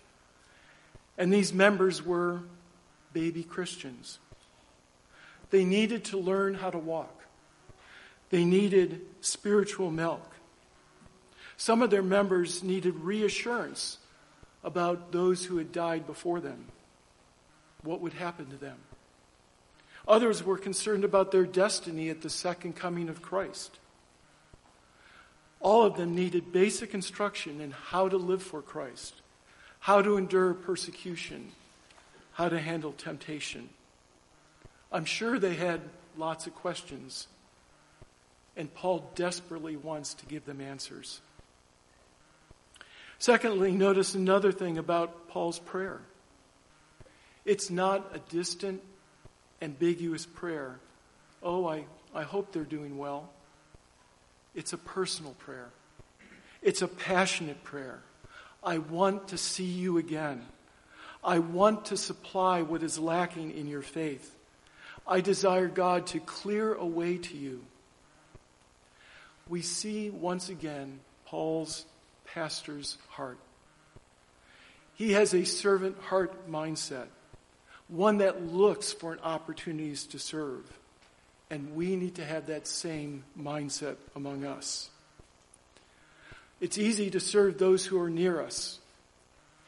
And 1.16 1.32
these 1.32 1.54
members 1.54 2.04
were 2.04 2.42
baby 3.14 3.44
Christians. 3.44 4.18
They 5.54 5.64
needed 5.64 6.06
to 6.06 6.18
learn 6.18 6.54
how 6.54 6.70
to 6.70 6.78
walk, 6.78 7.22
they 8.30 8.44
needed 8.44 9.02
spiritual 9.20 9.92
milk. 9.92 10.34
Some 11.56 11.80
of 11.80 11.90
their 11.90 12.02
members 12.02 12.64
needed 12.64 12.96
reassurance 12.96 13.98
about 14.64 15.12
those 15.12 15.44
who 15.44 15.58
had 15.58 15.70
died 15.70 16.08
before 16.08 16.40
them. 16.40 16.64
What 17.84 18.00
would 18.00 18.14
happen 18.14 18.46
to 18.50 18.56
them? 18.56 18.78
Others 20.08 20.42
were 20.42 20.58
concerned 20.58 21.04
about 21.04 21.30
their 21.30 21.46
destiny 21.46 22.10
at 22.10 22.22
the 22.22 22.30
second 22.30 22.74
coming 22.74 23.08
of 23.08 23.22
Christ. 23.22 23.78
All 25.60 25.84
of 25.84 25.96
them 25.96 26.16
needed 26.16 26.50
basic 26.50 26.94
instruction 26.94 27.60
in 27.60 27.70
how 27.70 28.08
to 28.08 28.16
live 28.16 28.42
for 28.42 28.60
Christ, 28.60 29.22
how 29.78 30.02
to 30.02 30.16
endure 30.16 30.52
persecution, 30.52 31.52
how 32.32 32.48
to 32.48 32.58
handle 32.58 32.90
temptation. 32.90 33.68
I'm 34.94 35.06
sure 35.06 35.40
they 35.40 35.54
had 35.54 35.80
lots 36.16 36.46
of 36.46 36.54
questions, 36.54 37.26
and 38.56 38.72
Paul 38.72 39.10
desperately 39.16 39.74
wants 39.74 40.14
to 40.14 40.26
give 40.26 40.46
them 40.46 40.60
answers. 40.60 41.20
Secondly, 43.18 43.72
notice 43.72 44.14
another 44.14 44.52
thing 44.52 44.78
about 44.78 45.28
Paul's 45.28 45.58
prayer. 45.58 46.00
It's 47.44 47.70
not 47.70 48.08
a 48.14 48.20
distant, 48.30 48.82
ambiguous 49.60 50.26
prayer. 50.26 50.78
Oh, 51.42 51.66
I, 51.66 51.86
I 52.14 52.22
hope 52.22 52.52
they're 52.52 52.62
doing 52.62 52.96
well. 52.96 53.28
It's 54.54 54.74
a 54.74 54.78
personal 54.78 55.32
prayer, 55.32 55.70
it's 56.62 56.82
a 56.82 56.88
passionate 56.88 57.64
prayer. 57.64 58.00
I 58.62 58.78
want 58.78 59.28
to 59.28 59.38
see 59.38 59.64
you 59.64 59.98
again. 59.98 60.46
I 61.24 61.40
want 61.40 61.86
to 61.86 61.96
supply 61.96 62.62
what 62.62 62.84
is 62.84 62.96
lacking 62.96 63.50
in 63.50 63.66
your 63.66 63.82
faith. 63.82 64.33
I 65.06 65.20
desire 65.20 65.68
God 65.68 66.06
to 66.08 66.20
clear 66.20 66.74
a 66.74 66.86
way 66.86 67.18
to 67.18 67.36
you. 67.36 67.62
We 69.48 69.60
see 69.60 70.08
once 70.10 70.48
again 70.48 71.00
Paul's 71.26 71.84
pastor's 72.24 72.96
heart. 73.10 73.38
He 74.94 75.12
has 75.12 75.34
a 75.34 75.44
servant 75.44 75.98
heart 75.98 76.50
mindset, 76.50 77.06
one 77.88 78.18
that 78.18 78.46
looks 78.46 78.92
for 78.92 79.18
opportunities 79.22 80.06
to 80.06 80.18
serve. 80.18 80.64
And 81.50 81.74
we 81.74 81.96
need 81.96 82.14
to 82.16 82.24
have 82.24 82.46
that 82.46 82.66
same 82.66 83.24
mindset 83.38 83.96
among 84.16 84.44
us. 84.44 84.88
It's 86.60 86.78
easy 86.78 87.10
to 87.10 87.20
serve 87.20 87.58
those 87.58 87.84
who 87.84 88.00
are 88.00 88.08
near 88.08 88.40
us, 88.40 88.78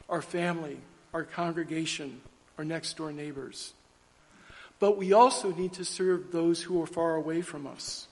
our 0.09 0.23
family, 0.23 0.79
our 1.13 1.25
congregation, 1.25 2.23
our 2.57 2.65
next 2.65 2.97
door 2.97 3.13
neighbors. 3.13 3.75
But 4.79 4.99
we 4.99 5.13
also 5.13 5.53
need 5.53 5.73
to 5.75 5.85
serve 5.85 6.33
those 6.33 6.63
who 6.63 6.83
are 6.83 6.87
far 6.87 7.15
away 7.15 7.41
from 7.41 7.67
us, 7.67 8.09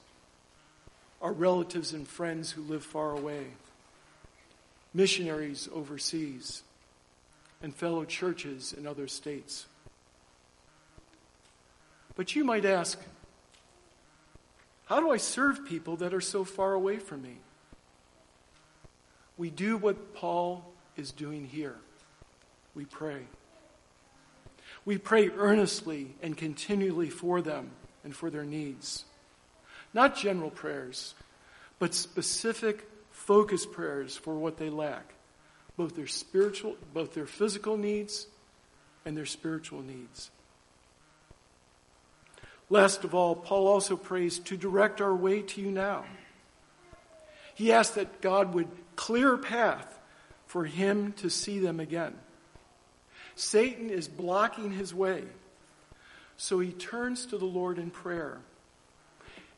our 1.21 1.33
relatives 1.33 1.93
and 1.93 2.09
friends 2.09 2.53
who 2.53 2.63
live 2.63 2.83
far 2.83 3.11
away, 3.11 3.49
missionaries 4.95 5.69
overseas, 5.75 6.63
and 7.63 7.75
fellow 7.75 8.05
churches 8.05 8.73
in 8.73 8.87
other 8.87 9.09
states. 9.09 9.67
But 12.17 12.35
you 12.35 12.45
might 12.45 12.65
ask, 12.65 12.99
how 14.87 15.01
do 15.01 15.11
I 15.11 15.17
serve 15.17 15.67
people 15.67 15.97
that 15.97 16.15
are 16.15 16.21
so 16.21 16.45
far 16.45 16.75
away 16.75 16.99
from 16.99 17.23
me? 17.23 17.37
We 19.37 19.51
do 19.51 19.77
what 19.77 20.15
Paul 20.15 20.65
is 20.97 21.11
doing 21.11 21.47
here. 21.47 21.77
We 22.75 22.85
pray. 22.85 23.23
We 24.85 24.99
pray 24.99 25.31
earnestly 25.31 26.15
and 26.23 26.37
continually 26.37 27.09
for 27.11 27.41
them 27.41 27.71
and 28.03 28.15
for 28.15 28.31
their 28.31 28.45
needs. 28.45 29.05
Not 29.95 30.17
general 30.17 30.51
prayers, 30.51 31.15
but 31.79 31.95
specific, 31.95 32.89
focused 33.11 33.73
prayers 33.73 34.17
for 34.17 34.35
what 34.35 34.59
they 34.59 34.71
lack, 34.71 35.15
both 35.77 35.97
their 35.97 36.07
spiritual, 36.07 36.77
both 36.93 37.15
their 37.15 37.27
physical 37.27 37.77
needs 37.77 38.27
and 39.07 39.17
their 39.17 39.27
spiritual 39.27 39.83
needs. 39.83 40.31
Last 42.71 43.05
of 43.05 43.15
all, 43.15 43.35
Paul 43.35 43.69
also 43.69 43.97
prays 43.97 44.39
to 44.41 44.57
direct 44.57 45.01
our 45.01 45.15
way 45.15 45.43
to 45.43 45.61
you 45.61 45.71
now. 45.71 46.05
He 47.55 47.73
asks 47.73 47.95
that 47.95 48.21
God 48.21 48.55
would 48.55 48.69
clear 48.97 49.35
a 49.35 49.39
path 49.39 49.99
for 50.47 50.65
him 50.65 51.13
to 51.15 51.31
see 51.31 51.59
them 51.59 51.79
again. 51.79 52.15
Satan 53.37 53.91
is 53.91 54.09
blocking 54.09 54.71
his 54.71 54.95
way. 54.95 55.25
So 56.37 56.59
he 56.59 56.73
turns 56.73 57.27
to 57.27 57.39
the 57.39 57.45
Lord 57.45 57.79
in 57.79 57.91
prayer. 57.91 58.39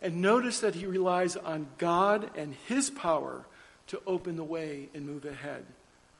And 0.02 0.20
notice 0.20 0.60
that 0.60 0.74
he 0.74 0.86
relies 0.86 1.36
on 1.36 1.68
God 1.78 2.30
and 2.36 2.54
his 2.66 2.90
power 2.90 3.44
to 3.88 4.00
open 4.06 4.36
the 4.36 4.44
way 4.44 4.88
and 4.94 5.06
move 5.06 5.24
ahead, 5.24 5.64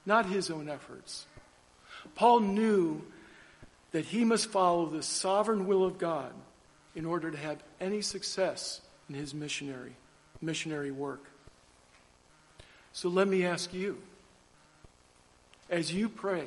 not 0.07 0.27
his 0.27 0.51
own 0.51 0.69
efforts. 0.69 1.27
Paul 2.15 2.41
knew 2.41 3.03
that 3.93 4.07
he 4.07 4.25
must 4.25 4.51
follow 4.51 4.87
the 4.87 5.03
sovereign 5.03 5.67
will 5.67 5.85
of 5.85 5.99
God 5.99 6.33
in 6.95 7.05
order 7.05 7.31
to 7.31 7.37
have 7.37 7.63
any 7.81 8.01
success 8.01 8.81
in 9.09 9.15
his 9.15 9.35
missionary 9.35 9.95
missionary 10.41 10.91
work. 10.91 11.31
So 12.93 13.09
let 13.09 13.29
me 13.29 13.45
ask 13.45 13.73
you, 13.75 13.99
as 15.71 15.93
you 15.93 16.09
pray, 16.09 16.47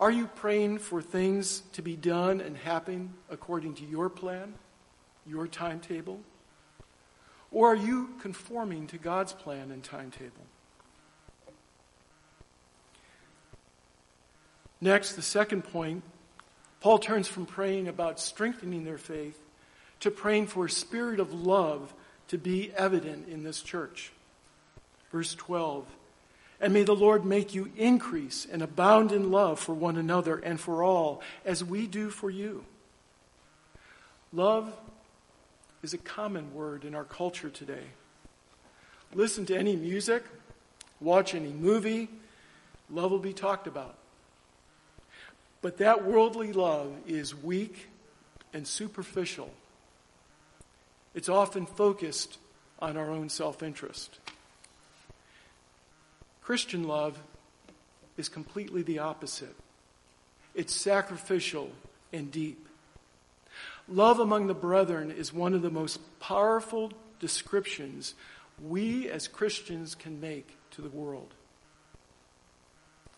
are 0.00 0.10
you 0.10 0.26
praying 0.26 0.78
for 0.78 1.02
things 1.02 1.62
to 1.74 1.82
be 1.82 1.94
done 1.94 2.40
and 2.40 2.56
happen 2.56 3.12
according 3.28 3.74
to 3.74 3.84
your 3.84 4.08
plan, 4.08 4.54
your 5.26 5.46
timetable? 5.46 6.20
Or 7.52 7.72
are 7.72 7.76
you 7.76 8.14
conforming 8.20 8.86
to 8.88 8.98
God's 8.98 9.34
plan 9.34 9.70
and 9.70 9.84
timetable? 9.84 10.46
Next, 14.80 15.12
the 15.12 15.22
second 15.22 15.64
point, 15.64 16.02
Paul 16.80 16.98
turns 16.98 17.28
from 17.28 17.44
praying 17.44 17.86
about 17.86 18.18
strengthening 18.18 18.84
their 18.84 18.96
faith 18.96 19.38
to 20.00 20.10
praying 20.10 20.46
for 20.46 20.64
a 20.64 20.70
spirit 20.70 21.20
of 21.20 21.34
love 21.34 21.92
to 22.28 22.38
be 22.38 22.72
evident 22.74 23.28
in 23.28 23.42
this 23.42 23.60
church. 23.60 24.12
Verse 25.12 25.34
12 25.34 25.84
and 26.60 26.72
may 26.72 26.82
the 26.82 26.94
Lord 26.94 27.24
make 27.24 27.54
you 27.54 27.70
increase 27.76 28.46
and 28.50 28.62
abound 28.62 29.12
in 29.12 29.30
love 29.30 29.58
for 29.58 29.74
one 29.74 29.96
another 29.96 30.36
and 30.38 30.60
for 30.60 30.82
all, 30.82 31.22
as 31.44 31.64
we 31.64 31.86
do 31.86 32.10
for 32.10 32.28
you. 32.28 32.64
Love 34.32 34.72
is 35.82 35.94
a 35.94 35.98
common 35.98 36.52
word 36.54 36.84
in 36.84 36.94
our 36.94 37.04
culture 37.04 37.48
today. 37.48 37.84
Listen 39.14 39.46
to 39.46 39.56
any 39.56 39.74
music, 39.74 40.22
watch 41.00 41.34
any 41.34 41.50
movie, 41.50 42.08
love 42.90 43.10
will 43.10 43.18
be 43.18 43.32
talked 43.32 43.66
about. 43.66 43.96
But 45.62 45.78
that 45.78 46.04
worldly 46.04 46.52
love 46.52 46.92
is 47.06 47.34
weak 47.34 47.88
and 48.52 48.66
superficial. 48.66 49.50
It's 51.14 51.28
often 51.28 51.66
focused 51.66 52.38
on 52.78 52.96
our 52.96 53.10
own 53.10 53.28
self 53.28 53.62
interest. 53.62 54.18
Christian 56.50 56.82
love 56.82 57.16
is 58.16 58.28
completely 58.28 58.82
the 58.82 58.98
opposite. 58.98 59.54
It's 60.52 60.74
sacrificial 60.74 61.70
and 62.12 62.32
deep. 62.32 62.66
Love 63.86 64.18
among 64.18 64.48
the 64.48 64.54
brethren 64.54 65.12
is 65.12 65.32
one 65.32 65.54
of 65.54 65.62
the 65.62 65.70
most 65.70 66.00
powerful 66.18 66.90
descriptions 67.20 68.16
we 68.60 69.08
as 69.08 69.28
Christians 69.28 69.94
can 69.94 70.20
make 70.20 70.56
to 70.72 70.82
the 70.82 70.88
world. 70.88 71.34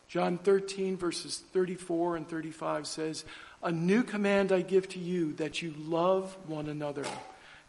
John 0.09 0.37
13, 0.37 0.99
verses 0.99 1.42
34 1.55 2.16
and 2.16 2.29
35 2.29 2.87
says, 2.87 3.25
A 3.62 3.73
new 3.73 4.03
command 4.03 4.53
I 4.53 4.61
give 4.61 4.90
to 4.90 4.99
you 4.99 5.33
that 5.37 5.62
you 5.62 5.73
love 5.79 6.37
one 6.47 6.68
another, 6.68 7.07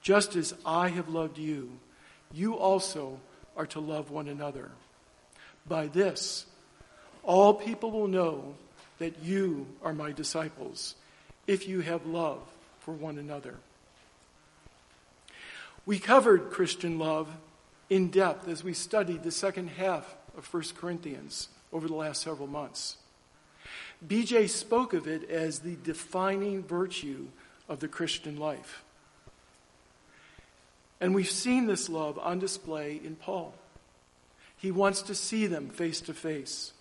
just 0.02 0.36
as 0.36 0.54
I 0.66 0.90
have 0.90 1.08
loved 1.08 1.38
you. 1.38 1.72
You 2.34 2.56
also 2.58 3.22
are 3.56 3.68
to 3.68 3.80
love 3.80 4.12
one 4.12 4.28
another. 4.28 4.70
By 5.68 5.88
this, 5.88 6.46
all 7.24 7.54
people 7.54 7.92
will 7.92 8.08
know 8.08 8.56
that 9.00 9.24
you 9.24 9.68
are 9.84 9.94
my 9.94 10.12
disciples 10.12 10.96
if 11.48 11.68
you 11.68 11.82
have 11.82 12.06
love 12.06 12.42
for 12.80 12.94
one 12.94 13.18
another. 13.18 13.56
We 15.86 16.00
covered 16.00 16.52
Christian 16.52 17.00
love 17.00 17.30
in 17.90 18.10
depth 18.10 18.48
as 18.48 18.64
we 18.64 18.74
studied 18.74 19.24
the 19.24 19.32
second 19.32 19.70
half 19.70 20.16
of 20.38 20.52
1 20.54 20.64
Corinthians 20.78 21.50
over 21.72 21.88
the 21.88 21.96
last 21.96 22.22
several 22.22 22.48
months. 22.48 22.98
BJ 24.06 24.50
spoke 24.50 24.94
of 24.94 25.08
it 25.08 25.30
as 25.30 25.60
the 25.60 25.78
defining 25.84 26.64
virtue 26.64 27.28
of 27.70 27.80
the 27.80 27.88
Christian 27.88 28.38
life. 28.38 28.84
And 31.00 31.14
we've 31.14 31.30
seen 31.30 31.68
this 31.68 31.90
love 31.90 32.18
on 32.20 32.40
display 32.40 33.00
in 33.04 33.16
Paul. 33.16 33.54
He 34.64 34.72
wants 34.72 35.02
to 35.02 35.14
see 35.14 35.46
them 35.46 35.68
face 35.68 36.00
to 36.00 36.14
face. 36.14 36.72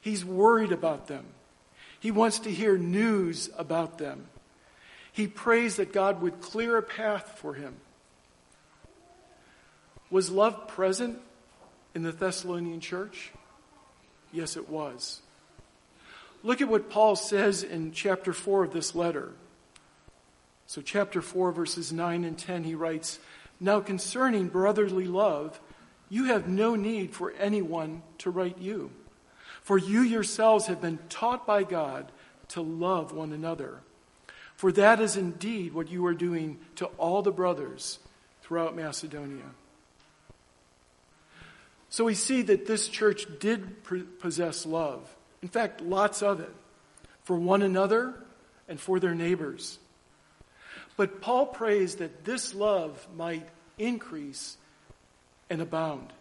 He's 0.00 0.24
worried 0.24 0.72
about 0.72 1.06
them. 1.06 1.26
He 2.00 2.10
wants 2.10 2.38
to 2.38 2.50
hear 2.50 2.78
news 2.78 3.50
about 3.58 3.98
them. 3.98 4.28
He 5.12 5.26
prays 5.26 5.76
that 5.76 5.92
God 5.92 6.22
would 6.22 6.40
clear 6.40 6.78
a 6.78 6.82
path 6.82 7.38
for 7.38 7.52
him. 7.52 7.76
Was 10.08 10.30
love 10.30 10.66
present 10.66 11.18
in 11.94 12.04
the 12.04 12.10
Thessalonian 12.10 12.80
church? 12.80 13.32
Yes, 14.32 14.56
it 14.56 14.70
was. 14.70 15.20
Look 16.42 16.62
at 16.62 16.68
what 16.68 16.88
Paul 16.88 17.16
says 17.16 17.62
in 17.62 17.92
chapter 17.92 18.32
4 18.32 18.64
of 18.64 18.72
this 18.72 18.94
letter. 18.94 19.32
So, 20.66 20.80
chapter 20.80 21.20
4, 21.20 21.52
verses 21.52 21.92
9 21.92 22.24
and 22.24 22.38
10, 22.38 22.64
he 22.64 22.74
writes 22.74 23.18
Now 23.60 23.80
concerning 23.80 24.48
brotherly 24.48 25.06
love, 25.06 25.60
you 26.08 26.24
have 26.24 26.48
no 26.48 26.74
need 26.74 27.14
for 27.14 27.32
anyone 27.32 28.02
to 28.18 28.30
write 28.30 28.58
you. 28.58 28.90
For 29.62 29.78
you 29.78 30.02
yourselves 30.02 30.66
have 30.66 30.80
been 30.80 30.98
taught 31.08 31.46
by 31.46 31.64
God 31.64 32.12
to 32.48 32.60
love 32.60 33.12
one 33.12 33.32
another. 33.32 33.80
For 34.54 34.70
that 34.72 35.00
is 35.00 35.16
indeed 35.16 35.74
what 35.74 35.90
you 35.90 36.06
are 36.06 36.14
doing 36.14 36.58
to 36.76 36.86
all 36.98 37.22
the 37.22 37.32
brothers 37.32 37.98
throughout 38.42 38.76
Macedonia. 38.76 39.44
So 41.88 42.04
we 42.04 42.14
see 42.14 42.42
that 42.42 42.66
this 42.66 42.88
church 42.88 43.26
did 43.40 43.84
possess 44.18 44.66
love. 44.66 45.14
In 45.42 45.48
fact, 45.48 45.80
lots 45.80 46.22
of 46.22 46.40
it 46.40 46.52
for 47.22 47.36
one 47.36 47.62
another 47.62 48.14
and 48.68 48.80
for 48.80 49.00
their 49.00 49.14
neighbors. 49.14 49.78
But 50.96 51.20
Paul 51.20 51.46
prays 51.46 51.96
that 51.96 52.24
this 52.24 52.54
love 52.54 53.06
might 53.14 53.46
increase 53.78 54.56
and 55.50 55.60
abound. 55.60 56.12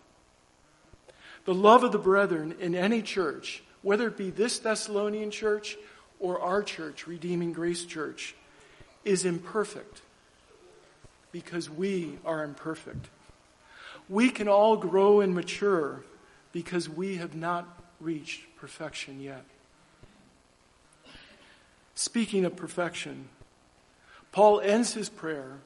The 1.46 1.54
love 1.54 1.84
of 1.84 1.92
the 1.92 2.00
brethren 2.00 2.56
in 2.60 2.76
any 2.76 3.02
church, 3.02 3.64
whether 3.82 4.08
it 4.08 4.18
be 4.18 4.30
this 4.32 4.60
Thessalonian 4.60 5.32
church 5.32 5.78
or 6.20 6.40
our 6.40 6.64
church, 6.64 7.08
Redeeming 7.08 7.54
Grace 7.54 7.86
Church, 7.86 8.36
is 9.04 9.26
imperfect 9.26 10.02
because 11.32 11.70
we 11.70 12.18
are 12.26 12.44
imperfect. 12.44 13.10
We 14.10 14.30
can 14.30 14.48
all 14.48 14.78
grow 14.78 15.20
and 15.20 15.36
mature 15.36 16.04
because 16.52 16.90
we 16.90 17.18
have 17.18 17.36
not 17.36 17.68
reached 18.00 18.44
perfection 18.58 19.20
yet. 19.20 19.44
Speaking 21.96 22.46
of 22.46 22.56
perfection, 22.56 23.30
Paul 24.32 24.60
ends 24.60 24.94
his 24.94 25.10
prayer 25.10 25.60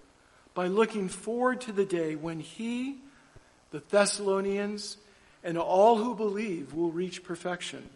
by 0.54 0.68
looking 0.68 1.10
forward 1.10 1.62
to 1.62 1.72
the 1.72 1.86
day 1.86 2.16
when 2.16 2.40
he 2.40 2.98
the 3.72 3.84
Thessalonians, 3.90 4.98
and 5.44 5.58
all 5.58 5.98
who 5.98 6.16
believe 6.16 6.74
will 6.74 6.92
reach 6.92 7.24
perfection, 7.24 7.90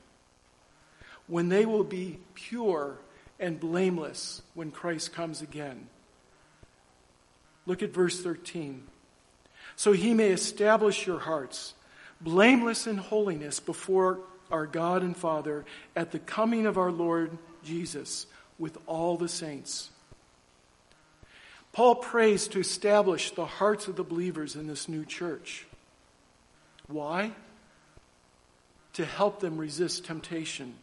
when 1.28 1.50
they 1.50 1.66
will 1.66 1.84
be 1.84 2.20
pure 2.34 2.98
and 3.40 3.60
blameless 3.60 4.42
when 4.54 4.72
Christ 4.72 5.14
comes 5.14 5.42
again. 5.42 5.88
Look 7.66 7.82
at 7.82 7.94
verse 7.94 8.22
13. 8.22 8.84
So 9.76 9.94
he 9.94 10.14
may 10.14 10.30
establish 10.30 11.08
your 11.08 11.20
hearts, 11.20 11.74
blameless 12.22 12.88
in 12.88 12.98
holiness 12.98 13.60
before 13.60 14.20
our 14.52 14.68
God 14.68 15.02
and 15.02 15.18
Father 15.18 15.66
at 15.96 16.12
the 16.12 16.20
coming 16.20 16.66
of 16.66 16.78
our 16.78 16.92
Lord 16.92 17.38
Jesus 17.64 18.28
with 18.60 18.78
all 18.86 19.18
the 19.18 19.30
saints. 19.30 19.90
Paul 21.74 21.96
prays 21.96 22.48
to 22.50 22.60
establish 22.60 23.32
the 23.32 23.48
hearts 23.48 23.88
of 23.88 23.96
the 23.96 24.04
believers 24.04 24.56
in 24.56 24.68
this 24.68 24.88
new 24.88 25.04
church. 25.04 25.66
Why? 26.88 27.32
To 28.94 29.06
help 29.06 29.40
them 29.40 29.58
resist 29.58 30.06
temptation, 30.06 30.76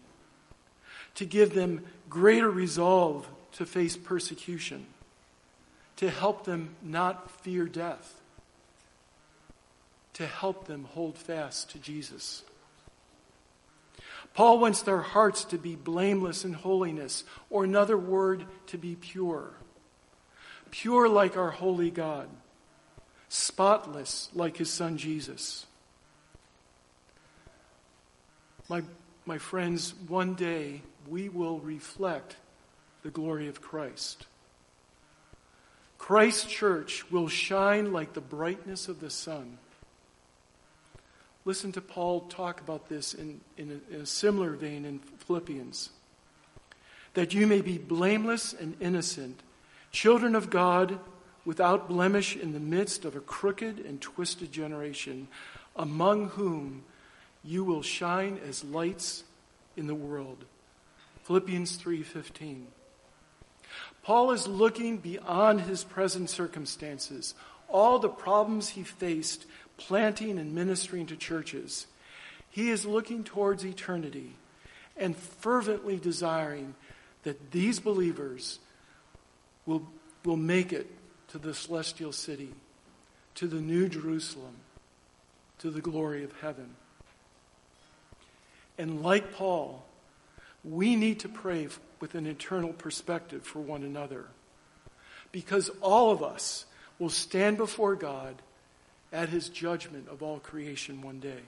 to 1.15 1.25
give 1.25 1.55
them 1.55 1.85
greater 2.09 2.51
resolve 2.51 3.29
to 3.53 3.67
face 3.67 3.97
persecution, 3.97 4.87
to 5.97 6.11
help 6.11 6.45
them 6.45 6.75
not 6.83 7.31
fear 7.43 7.67
death, 7.67 8.21
to 10.15 10.27
help 10.27 10.67
them 10.67 10.89
hold 10.93 11.17
fast 11.17 11.71
to 11.71 11.79
Jesus. 11.79 12.43
Paul 14.35 14.59
wants 14.59 14.83
their 14.83 15.01
hearts 15.01 15.45
to 15.45 15.59
be 15.59 15.77
blameless 15.77 16.45
in 16.45 16.53
holiness, 16.53 17.23
or 17.49 17.63
another 17.63 17.97
word, 17.97 18.45
to 18.67 18.79
be 18.79 18.97
pure. 18.97 19.53
Pure 20.71 21.09
like 21.09 21.37
our 21.37 21.51
holy 21.51 21.91
God, 21.91 22.29
spotless 23.29 24.29
like 24.35 24.57
his 24.57 24.71
son 24.71 24.97
Jesus. 24.97 25.67
My, 28.69 28.83
my 29.27 29.39
friends, 29.39 29.95
one 30.07 30.35
day 30.35 30.83
we 31.09 31.29
will 31.29 31.59
reflect 31.59 32.37
the 33.03 33.11
glory 33.11 33.49
of 33.49 33.61
Christ. 33.61 34.27
Christ's 35.99 36.45
church 36.45 37.11
will 37.11 37.29
shine 37.29 37.93
like 37.93 38.13
the 38.13 38.21
brightness 38.21 38.89
of 38.89 39.01
the 39.01 39.11
sun. 39.11 39.59
Listen 41.45 41.73
to 41.73 41.81
Paul 41.81 42.21
talk 42.23 42.61
about 42.61 42.89
this 42.89 43.15
in, 43.15 43.41
in, 43.57 43.81
a, 43.91 43.95
in 43.95 44.01
a 44.03 44.07
similar 44.07 44.53
vein 44.53 44.85
in 44.85 44.99
Philippians. 44.99 45.91
That 47.15 47.35
you 47.35 47.47
may 47.47 47.61
be 47.61 47.77
blameless 47.79 48.53
and 48.53 48.77
innocent, 48.81 49.41
children 49.91 50.35
of 50.35 50.51
God, 50.51 50.99
without 51.45 51.89
blemish 51.89 52.37
in 52.37 52.53
the 52.53 52.61
midst 52.61 53.05
of 53.05 53.17
a 53.17 53.21
crooked 53.21 53.79
and 53.79 54.01
twisted 54.01 54.53
generation, 54.53 55.29
among 55.75 56.29
whom 56.31 56.85
you 57.43 57.65
will 57.65 57.83
shine 57.83 58.39
as 58.47 58.63
lights 58.65 59.25
in 59.77 59.87
the 59.87 59.95
world. 59.95 60.45
Philippians 61.25 61.77
3:15. 61.77 62.67
Paul 64.03 64.33
is 64.33 64.47
looking 64.47 64.99
beyond 64.99 65.63
his 65.63 65.85
present 65.85 66.29
circumstances, 66.31 67.35
all 67.69 67.99
the 67.99 68.09
problems 68.09 68.71
he 68.71 68.83
faced 68.83 69.47
planting 69.77 70.39
and 70.39 70.55
ministering 70.55 71.07
to 71.07 71.17
churches. 71.17 71.87
He 72.51 72.71
is 72.71 72.85
looking 72.85 73.25
towards 73.25 73.65
eternity 73.65 74.35
and 74.97 75.17
fervently 75.17 75.97
desiring 75.97 76.75
that 77.23 77.53
these 77.53 77.79
believers 77.79 78.59
will, 79.71 79.87
will 80.25 80.37
make 80.37 80.73
it 80.73 80.91
to 81.29 81.39
the 81.39 81.55
celestial 81.55 82.13
city, 82.13 82.51
to 83.37 83.47
the 83.47 83.61
new 83.61 83.89
Jerusalem, 83.89 84.57
to 85.61 85.71
the 85.71 85.81
glory 85.81 86.25
of 86.25 86.33
heaven. 86.41 86.75
And 88.77 89.03
like 89.03 89.33
Paul, 89.33 89.85
we 90.65 90.97
need 90.97 91.21
to 91.21 91.29
pray 91.29 91.69
with 92.01 92.17
an 92.17 92.27
eternal 92.27 92.73
perspective 92.73 93.45
for 93.45 93.61
one 93.61 93.85
another. 93.85 94.27
Because 95.31 95.71
all 95.81 96.11
of 96.11 96.23
us 96.23 96.65
will 96.99 97.11
stand 97.11 97.57
before 97.57 97.95
God 97.95 98.35
at 99.13 99.29
his 99.29 99.49
judgment 99.49 100.09
of 100.09 100.23
all 100.23 100.41
creation 100.41 101.01
one 101.01 101.21
day. 101.21 101.43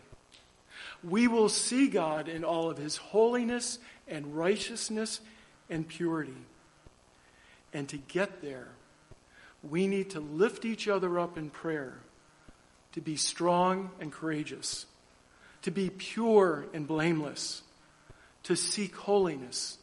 We 1.02 1.26
will 1.26 1.48
see 1.48 1.88
God 1.88 2.28
in 2.28 2.44
all 2.44 2.70
of 2.70 2.78
his 2.78 2.96
holiness 2.96 3.78
and 4.06 4.36
righteousness 4.36 5.20
and 5.68 5.88
purity. 5.88 6.36
And 7.72 7.88
to 7.88 7.96
get 7.96 8.42
there, 8.42 8.68
we 9.62 9.86
need 9.86 10.10
to 10.10 10.20
lift 10.20 10.64
each 10.64 10.88
other 10.88 11.18
up 11.18 11.38
in 11.38 11.50
prayer, 11.50 12.00
to 12.92 13.00
be 13.00 13.16
strong 13.16 13.90
and 14.00 14.12
courageous, 14.12 14.86
to 15.62 15.70
be 15.70 15.88
pure 15.88 16.66
and 16.74 16.86
blameless, 16.86 17.62
to 18.42 18.56
seek 18.56 18.96
holiness 18.96 19.78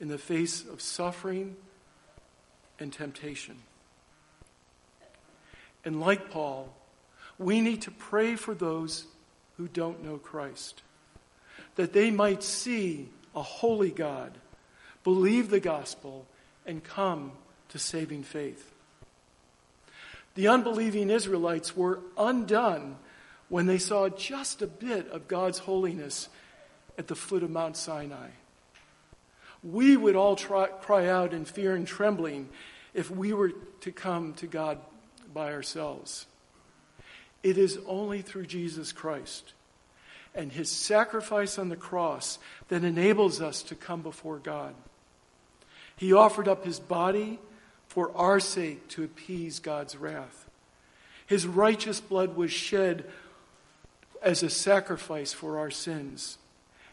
in 0.00 0.08
the 0.08 0.18
face 0.18 0.64
of 0.66 0.80
suffering 0.80 1.56
and 2.78 2.92
temptation. 2.92 3.56
And 5.84 6.00
like 6.00 6.30
Paul, 6.30 6.74
we 7.38 7.60
need 7.60 7.82
to 7.82 7.90
pray 7.90 8.36
for 8.36 8.54
those 8.54 9.06
who 9.56 9.68
don't 9.68 10.02
know 10.02 10.18
Christ, 10.18 10.82
that 11.76 11.92
they 11.92 12.10
might 12.10 12.42
see 12.42 13.10
a 13.34 13.42
holy 13.42 13.90
God, 13.90 14.38
believe 15.04 15.50
the 15.50 15.60
gospel, 15.60 16.26
and 16.66 16.82
come 16.82 17.32
to 17.68 17.78
saving 17.78 18.22
faith. 18.22 18.72
The 20.34 20.48
unbelieving 20.48 21.10
Israelites 21.10 21.76
were 21.76 22.00
undone 22.16 22.96
when 23.48 23.66
they 23.66 23.78
saw 23.78 24.08
just 24.08 24.62
a 24.62 24.66
bit 24.66 25.08
of 25.08 25.28
God's 25.28 25.58
holiness 25.58 26.28
at 26.96 27.08
the 27.08 27.16
foot 27.16 27.42
of 27.42 27.50
Mount 27.50 27.76
Sinai. 27.76 28.28
We 29.62 29.96
would 29.96 30.16
all 30.16 30.36
try, 30.36 30.68
cry 30.68 31.08
out 31.08 31.34
in 31.34 31.44
fear 31.44 31.74
and 31.74 31.86
trembling 31.86 32.48
if 32.94 33.10
we 33.10 33.32
were 33.32 33.52
to 33.80 33.92
come 33.92 34.34
to 34.34 34.46
God 34.46 34.78
by 35.34 35.52
ourselves. 35.52 36.26
It 37.42 37.58
is 37.58 37.78
only 37.86 38.22
through 38.22 38.46
Jesus 38.46 38.92
Christ 38.92 39.52
and 40.34 40.52
his 40.52 40.70
sacrifice 40.70 41.58
on 41.58 41.68
the 41.68 41.76
cross 41.76 42.38
that 42.68 42.84
enables 42.84 43.40
us 43.40 43.62
to 43.64 43.74
come 43.74 44.02
before 44.02 44.38
God. 44.38 44.74
He 46.00 46.14
offered 46.14 46.48
up 46.48 46.64
his 46.64 46.80
body 46.80 47.38
for 47.88 48.10
our 48.16 48.40
sake 48.40 48.88
to 48.88 49.04
appease 49.04 49.58
God's 49.58 49.98
wrath. 49.98 50.48
His 51.26 51.46
righteous 51.46 52.00
blood 52.00 52.36
was 52.36 52.50
shed 52.50 53.04
as 54.22 54.42
a 54.42 54.48
sacrifice 54.48 55.34
for 55.34 55.58
our 55.58 55.70
sins. 55.70 56.38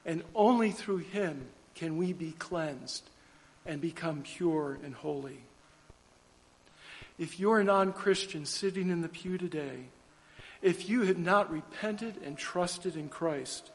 And 0.06 0.26
only 0.36 0.72
through 0.72 0.98
him 0.98 1.48
can 1.74 1.96
we 1.96 2.12
be 2.12 2.34
cleansed 2.34 3.10
and 3.65 3.80
become 3.80 4.24
pure 4.24 4.78
and 4.84 4.93
holy. 4.93 5.39
If 7.17 7.39
you're 7.39 7.62
a 7.62 7.63
non 7.63 7.93
Christian 7.93 8.46
sitting 8.46 8.89
in 8.89 9.04
the 9.04 9.08
pew 9.08 9.38
today, 9.38 9.86
if 10.62 10.89
you 10.89 11.04
have 11.04 11.17
not 11.17 11.50
repented 11.50 12.15
and 12.26 12.38
trusted 12.38 12.98
in 12.98 13.08
Christ, 13.08 13.72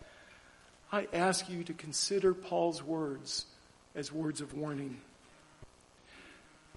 I 0.92 1.08
ask 1.10 1.48
you 1.48 1.64
to 1.64 1.72
consider 1.72 2.34
Paul's 2.34 2.82
words 2.82 3.46
as 3.94 4.12
words 4.12 4.42
of 4.42 4.52
warning. 4.52 5.00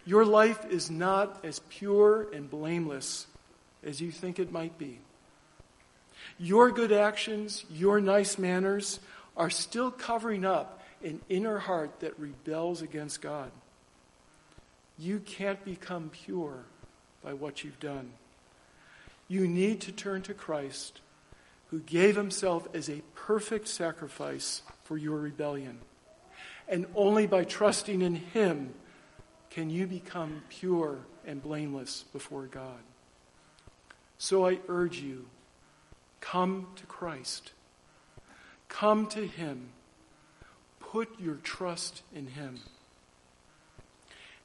Your 0.06 0.24
life 0.26 0.66
is 0.70 0.92
not 0.92 1.44
as 1.44 1.60
pure 1.70 2.28
and 2.32 2.50
blameless 2.50 3.26
as 3.84 4.00
you 4.00 4.12
think 4.12 4.40
it 4.40 4.52
might 4.52 4.78
be. 4.78 5.00
Your 6.38 6.72
good 6.72 6.92
actions, 6.92 7.66
your 7.70 8.00
nice 8.00 8.38
manners, 8.38 9.00
are 9.36 9.50
still 9.50 9.92
covering 9.92 10.46
up 10.46 10.82
an 11.04 11.22
inner 11.30 11.60
heart 11.60 12.00
that 12.00 12.20
rebels 12.20 12.82
against 12.82 13.22
God. 13.22 13.52
You 14.98 15.20
can't 15.20 15.64
become 15.66 16.10
pure 16.10 16.64
by 17.24 17.34
what 17.34 17.64
you've 17.64 17.80
done. 17.80 18.14
You 19.28 19.48
need 19.48 19.82
to 19.82 19.92
turn 19.92 20.22
to 20.24 20.34
Christ, 20.34 21.02
who 21.68 21.80
gave 21.80 22.16
himself 22.16 22.68
as 22.74 22.90
a 22.90 23.02
perfect 23.16 23.68
sacrifice 23.68 24.62
for 24.84 24.98
your 24.98 25.18
rebellion. 25.18 25.80
And 26.68 26.86
only 26.96 27.28
by 27.28 27.44
trusting 27.44 28.02
in 28.02 28.16
him 28.16 28.74
can 29.56 29.70
you 29.70 29.88
become 29.88 30.44
pure 30.50 30.98
and 31.26 31.42
blameless 31.42 32.04
before 32.12 32.46
God. 32.46 32.82
So 34.18 34.46
I 34.46 34.60
urge 34.68 35.00
you 35.00 35.28
come 36.20 36.68
to 36.76 36.86
Christ, 36.88 37.54
come 38.68 39.08
to 39.08 39.26
him, 39.26 39.70
put 40.82 41.08
your 41.18 41.36
trust 41.36 42.02
in 42.14 42.28
him. 42.28 42.60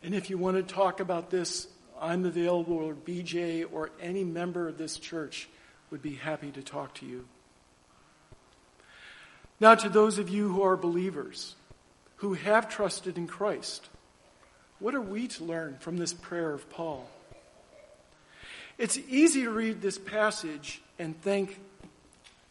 And 0.00 0.14
if 0.14 0.30
you 0.30 0.38
want 0.38 0.56
to 0.56 0.74
talk 0.74 1.00
about 1.00 1.30
this 1.30 1.66
I'm 2.00 2.24
available, 2.24 2.76
or 2.76 2.94
BJ, 2.94 3.66
or 3.70 3.90
any 4.00 4.24
member 4.24 4.68
of 4.68 4.78
this 4.78 4.96
church 4.96 5.48
would 5.90 6.00
be 6.00 6.14
happy 6.14 6.50
to 6.52 6.62
talk 6.62 6.94
to 6.94 7.06
you. 7.06 7.26
Now, 9.58 9.74
to 9.74 9.90
those 9.90 10.18
of 10.18 10.30
you 10.30 10.48
who 10.50 10.62
are 10.62 10.78
believers, 10.78 11.56
who 12.16 12.34
have 12.34 12.70
trusted 12.70 13.18
in 13.18 13.26
Christ, 13.26 13.90
what 14.80 14.94
are 14.94 15.00
we 15.00 15.28
to 15.28 15.44
learn 15.44 15.76
from 15.78 15.96
this 15.96 16.12
prayer 16.12 16.52
of 16.52 16.68
Paul? 16.70 17.08
It's 18.78 18.98
easy 19.08 19.42
to 19.42 19.50
read 19.50 19.82
this 19.82 19.98
passage 19.98 20.82
and 20.98 21.20
think, 21.20 21.60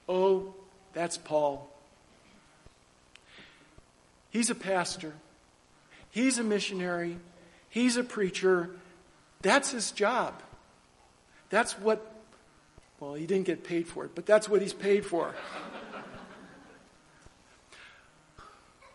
oh, 0.08 0.54
that's 0.94 1.18
Paul. 1.18 1.68
He's 4.30 4.52
a 4.52 4.56
pastor, 4.56 5.14
he's 6.12 6.38
a 6.38 6.44
missionary, 6.44 7.18
he's 7.70 7.98
a 7.98 8.04
preacher, 8.04 8.70
that's 9.42 9.72
his 9.72 9.92
job. 9.92 10.42
That's 11.50 11.74
what, 11.80 12.14
well, 13.00 13.16
he 13.16 13.26
didn't 13.26 13.46
get 13.46 13.64
paid 13.64 13.88
for 13.88 14.06
it, 14.06 14.12
but 14.14 14.28
that's 14.28 14.48
what 14.48 14.62
he's 14.62 14.74
paid 14.74 15.04
for. 15.04 15.34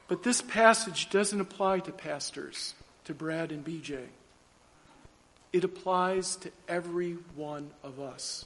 But 0.06 0.22
this 0.22 0.40
passage 0.42 1.10
doesn't 1.10 1.40
apply 1.40 1.80
to 1.80 1.90
pastors, 1.90 2.74
to 3.04 3.14
Brad 3.14 3.52
and 3.52 3.64
BJ. 3.64 3.98
It 5.52 5.64
applies 5.64 6.36
to 6.36 6.50
every 6.68 7.12
one 7.36 7.70
of 7.82 8.00
us. 8.00 8.44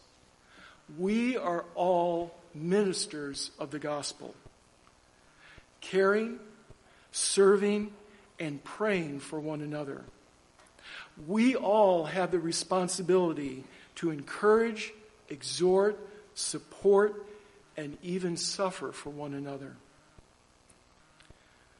We 0.98 1.36
are 1.36 1.64
all 1.74 2.34
ministers 2.54 3.50
of 3.58 3.70
the 3.70 3.78
gospel, 3.78 4.34
caring, 5.80 6.38
serving, 7.12 7.92
and 8.38 8.62
praying 8.62 9.20
for 9.20 9.40
one 9.40 9.60
another. 9.60 10.04
We 11.26 11.56
all 11.56 12.04
have 12.04 12.30
the 12.30 12.38
responsibility 12.38 13.64
to 13.96 14.10
encourage, 14.10 14.92
exhort, 15.28 15.98
support, 16.34 17.26
and 17.76 17.98
even 18.02 18.36
suffer 18.36 18.92
for 18.92 19.10
one 19.10 19.34
another. 19.34 19.76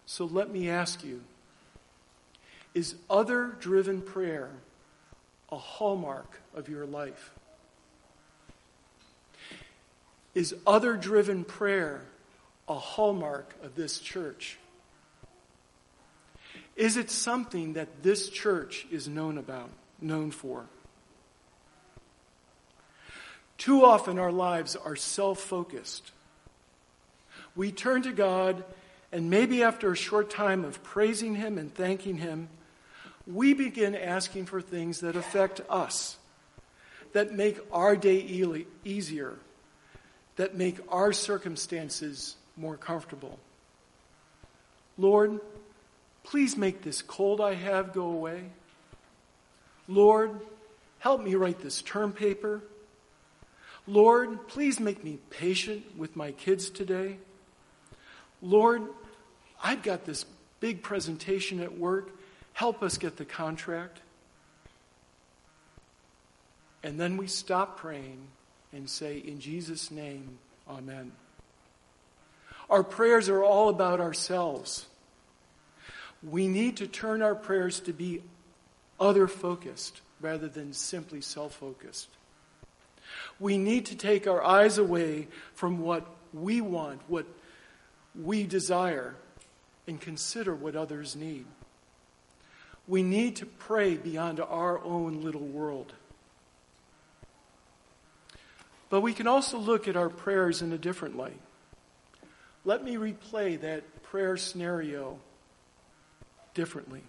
So 0.07 0.24
let 0.24 0.51
me 0.51 0.68
ask 0.68 1.05
you 1.05 1.20
is 2.74 2.94
other 3.08 3.56
driven 3.60 4.02
prayer 4.02 4.50
a 5.50 5.56
hallmark 5.56 6.40
of 6.54 6.68
your 6.68 6.86
life? 6.86 7.32
Is 10.34 10.54
other 10.66 10.96
driven 10.96 11.44
prayer 11.44 12.02
a 12.68 12.78
hallmark 12.78 13.54
of 13.62 13.74
this 13.74 13.98
church? 13.98 14.58
Is 16.76 16.96
it 16.96 17.10
something 17.10 17.72
that 17.72 18.04
this 18.04 18.28
church 18.28 18.86
is 18.90 19.08
known 19.08 19.36
about, 19.36 19.70
known 20.00 20.30
for? 20.30 20.66
Too 23.56 23.84
often 23.84 24.18
our 24.20 24.30
lives 24.30 24.76
are 24.76 24.94
self 24.94 25.40
focused. 25.40 26.12
We 27.56 27.72
turn 27.72 28.02
to 28.02 28.12
God, 28.12 28.62
and 29.10 29.28
maybe 29.28 29.64
after 29.64 29.90
a 29.90 29.96
short 29.96 30.30
time 30.30 30.64
of 30.64 30.80
praising 30.84 31.34
Him 31.34 31.58
and 31.58 31.74
thanking 31.74 32.18
Him, 32.18 32.48
we 33.31 33.53
begin 33.53 33.95
asking 33.95 34.47
for 34.47 34.61
things 34.61 35.01
that 35.01 35.14
affect 35.14 35.61
us, 35.68 36.16
that 37.12 37.35
make 37.35 37.59
our 37.70 37.95
day 37.95 38.16
easier, 38.85 39.35
that 40.37 40.57
make 40.57 40.79
our 40.89 41.12
circumstances 41.12 42.37
more 42.57 42.76
comfortable. 42.76 43.39
Lord, 44.97 45.41
please 46.24 46.57
make 46.57 46.83
this 46.83 47.03
cold 47.03 47.41
I 47.41 47.55
have 47.55 47.93
go 47.93 48.11
away. 48.11 48.45
Lord, 49.87 50.41
help 50.99 51.22
me 51.22 51.35
write 51.35 51.61
this 51.61 51.83
term 51.83 52.12
paper. 52.12 52.62
Lord, 53.87 54.49
please 54.49 54.81
make 54.81 55.05
me 55.05 55.18
patient 55.31 55.97
with 55.97 56.16
my 56.16 56.33
kids 56.33 56.70
today. 56.70 57.18
Lord, 58.41 58.83
I've 59.62 59.83
got 59.83 60.05
this 60.05 60.24
big 60.61 60.83
presentation 60.83 61.61
at 61.61 61.79
work. 61.79 62.11
Help 62.59 62.82
us 62.82 62.98
get 62.98 63.16
the 63.16 63.24
contract. 63.24 64.00
And 66.82 66.98
then 66.98 67.16
we 67.16 67.28
stop 67.28 67.76
praying 67.76 68.18
and 68.72 68.90
say, 68.90 69.18
In 69.18 69.38
Jesus' 69.38 69.92
name, 69.92 70.40
Amen. 70.68 71.12
Our 72.68 72.82
prayers 72.82 73.28
are 73.28 73.44
all 73.44 73.68
about 73.68 74.00
ourselves. 74.00 74.86
We 76.20 76.48
need 76.48 76.78
to 76.78 76.88
turn 76.88 77.22
our 77.22 77.36
prayers 77.36 77.78
to 77.78 77.92
be 77.92 78.22
other 78.98 79.28
focused 79.28 80.00
rather 80.20 80.48
than 80.48 80.72
simply 80.72 81.20
self 81.20 81.54
focused. 81.54 82.09
We 83.38 83.56
need 83.56 83.86
to 83.86 83.94
take 83.94 84.26
our 84.26 84.42
eyes 84.42 84.78
away 84.78 85.28
from 85.54 85.78
what 85.78 86.04
we 86.34 86.61
want, 86.61 87.02
what 87.06 87.26
we 88.20 88.42
desire, 88.48 89.14
and 89.86 90.00
consider 90.00 90.56
what 90.56 90.74
others 90.74 91.14
need. 91.14 91.46
We 92.89 93.03
need 93.03 93.36
to 93.36 93.47
pray 93.47 93.97
beyond 93.97 94.41
our 94.41 94.82
own 94.82 95.22
little 95.22 95.47
world. 95.47 95.93
But 98.89 99.03
we 99.03 99.12
can 99.12 99.26
also 99.26 99.59
look 99.59 99.86
at 99.86 99.97
our 99.97 100.09
prayers 100.09 100.62
in 100.62 100.72
a 100.72 100.78
different 100.78 101.16
light. 101.16 101.39
Let 102.64 102.82
me 102.82 102.97
replay 102.97 103.61
that 103.61 104.03
prayer 104.03 104.39
scenario 104.39 105.18
differently. 106.55 107.03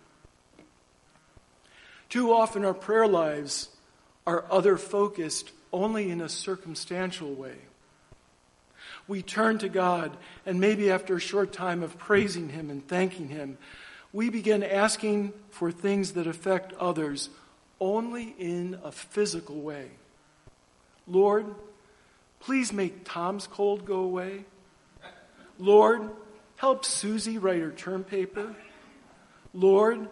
Too 2.10 2.34
often, 2.34 2.66
our 2.66 2.74
prayer 2.74 3.08
lives 3.08 3.70
are 4.28 4.46
other 4.52 4.78
focused 4.78 5.52
only 5.72 6.12
in 6.12 6.20
a 6.22 6.30
circumstantial 6.30 7.34
way. 7.34 7.56
We 9.08 9.22
turn 9.22 9.60
to 9.60 9.70
God, 9.70 10.18
and 10.46 10.60
maybe 10.60 10.92
after 10.92 11.16
a 11.16 11.22
short 11.22 11.54
time 11.54 11.84
of 11.84 11.98
praising 11.98 12.50
Him 12.50 12.70
and 12.70 12.86
thanking 12.88 13.30
Him, 13.30 13.58
we 14.12 14.30
begin 14.30 14.64
asking 14.64 15.34
for 15.52 15.72
things 15.72 16.14
that 16.14 16.28
affect 16.28 16.74
others 16.74 17.30
only 17.80 18.36
in 18.38 18.80
a 18.84 18.92
physical 18.92 19.62
way. 19.62 19.90
Lord, 21.08 21.46
please 22.40 22.74
make 22.74 23.06
Tom's 23.06 23.48
cold 23.48 23.86
go 23.86 24.00
away. 24.00 24.46
Lord, 25.58 26.10
help 26.56 26.86
Susie 26.86 27.38
write 27.38 27.62
her 27.62 27.72
term 27.72 28.04
paper. 28.04 28.56
Lord, 29.54 30.08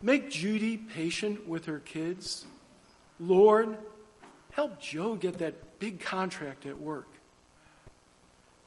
make 0.00 0.30
Judy 0.30 0.76
patient 0.76 1.46
with 1.46 1.66
her 1.66 1.78
kids. 1.78 2.44
Lord, 3.18 3.76
help 4.52 4.80
Joe 4.80 5.14
get 5.14 5.38
that 5.38 5.78
big 5.78 6.00
contract 6.00 6.66
at 6.66 6.80
work. 6.80 7.08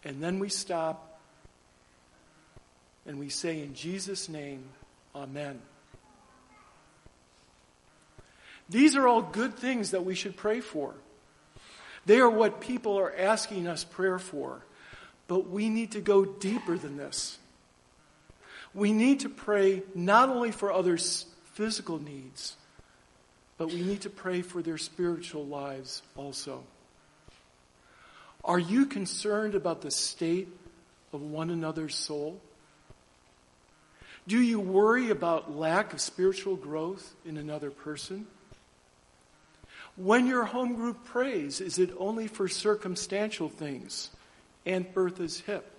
And 0.03 0.21
then 0.21 0.39
we 0.39 0.49
stop 0.49 1.14
and 3.05 3.19
we 3.19 3.29
say, 3.29 3.61
In 3.61 3.73
Jesus' 3.73 4.29
name, 4.29 4.63
Amen. 5.15 5.61
These 8.69 8.95
are 8.95 9.07
all 9.07 9.21
good 9.21 9.55
things 9.55 9.91
that 9.91 10.03
we 10.03 10.15
should 10.15 10.35
pray 10.35 10.59
for. 10.59 10.93
They 12.05 12.19
are 12.19 12.29
what 12.29 12.61
people 12.61 12.97
are 12.97 13.15
asking 13.15 13.67
us 13.67 13.83
prayer 13.83 14.19
for. 14.19 14.61
But 15.27 15.49
we 15.49 15.69
need 15.69 15.91
to 15.91 16.01
go 16.01 16.25
deeper 16.25 16.77
than 16.77 16.97
this. 16.97 17.37
We 18.73 18.91
need 18.91 19.21
to 19.21 19.29
pray 19.29 19.83
not 19.95 20.29
only 20.29 20.51
for 20.51 20.71
others' 20.71 21.25
physical 21.53 22.01
needs, 22.01 22.55
but 23.57 23.69
we 23.69 23.81
need 23.81 24.01
to 24.01 24.09
pray 24.09 24.41
for 24.41 24.61
their 24.61 24.77
spiritual 24.77 25.45
lives 25.45 26.01
also. 26.15 26.63
Are 28.43 28.59
you 28.59 28.85
concerned 28.85 29.55
about 29.55 29.81
the 29.81 29.89
state 29.89 30.49
of 31.13 31.21
one 31.21 31.49
another's 31.49 31.95
soul? 31.95 32.39
Do 34.27 34.39
you 34.39 34.59
worry 34.59 35.11
about 35.11 35.55
lack 35.55 35.93
of 35.93 36.01
spiritual 36.01 36.55
growth 36.55 37.13
in 37.25 37.37
another 37.37 37.69
person? 37.69 38.25
When 39.95 40.25
your 40.25 40.45
home 40.45 40.75
group 40.75 41.05
prays, 41.05 41.61
is 41.61 41.79
it 41.79 41.91
only 41.97 42.27
for 42.27 42.47
circumstantial 42.47 43.49
things? 43.49 44.09
Aunt 44.65 44.93
Bertha's 44.93 45.41
hip, 45.41 45.71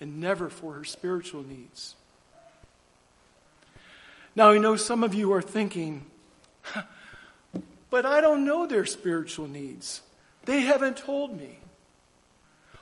and 0.00 0.20
never 0.20 0.50
for 0.50 0.74
her 0.74 0.84
spiritual 0.84 1.44
needs. 1.44 1.94
Now, 4.36 4.50
I 4.50 4.58
know 4.58 4.74
some 4.74 5.04
of 5.04 5.14
you 5.14 5.32
are 5.32 5.42
thinking, 5.42 6.04
but 7.90 8.04
I 8.04 8.20
don't 8.20 8.44
know 8.44 8.66
their 8.66 8.84
spiritual 8.84 9.46
needs. 9.46 10.02
They 10.44 10.62
haven't 10.62 10.96
told 10.96 11.38
me. 11.38 11.58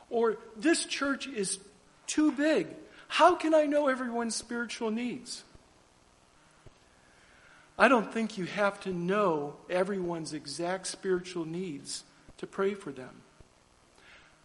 Or 0.09 0.39
this 0.57 0.87
church 0.87 1.29
is 1.29 1.59
too 2.07 2.33
big. 2.33 2.67
How 3.13 3.35
can 3.35 3.53
I 3.53 3.67
know 3.67 3.89
everyone's 3.89 4.35
spiritual 4.35 4.91
needs? 4.91 5.45
I 7.79 7.87
don't 7.87 8.11
think 8.11 8.39
you 8.39 8.47
have 8.47 8.81
to 8.85 8.91
know 8.91 9.57
everyone's 9.69 10.33
exact 10.33 10.87
spiritual 10.87 11.45
needs 11.45 12.05
to 12.39 12.47
pray 12.47 12.73
for 12.73 12.91
them. 12.91 13.21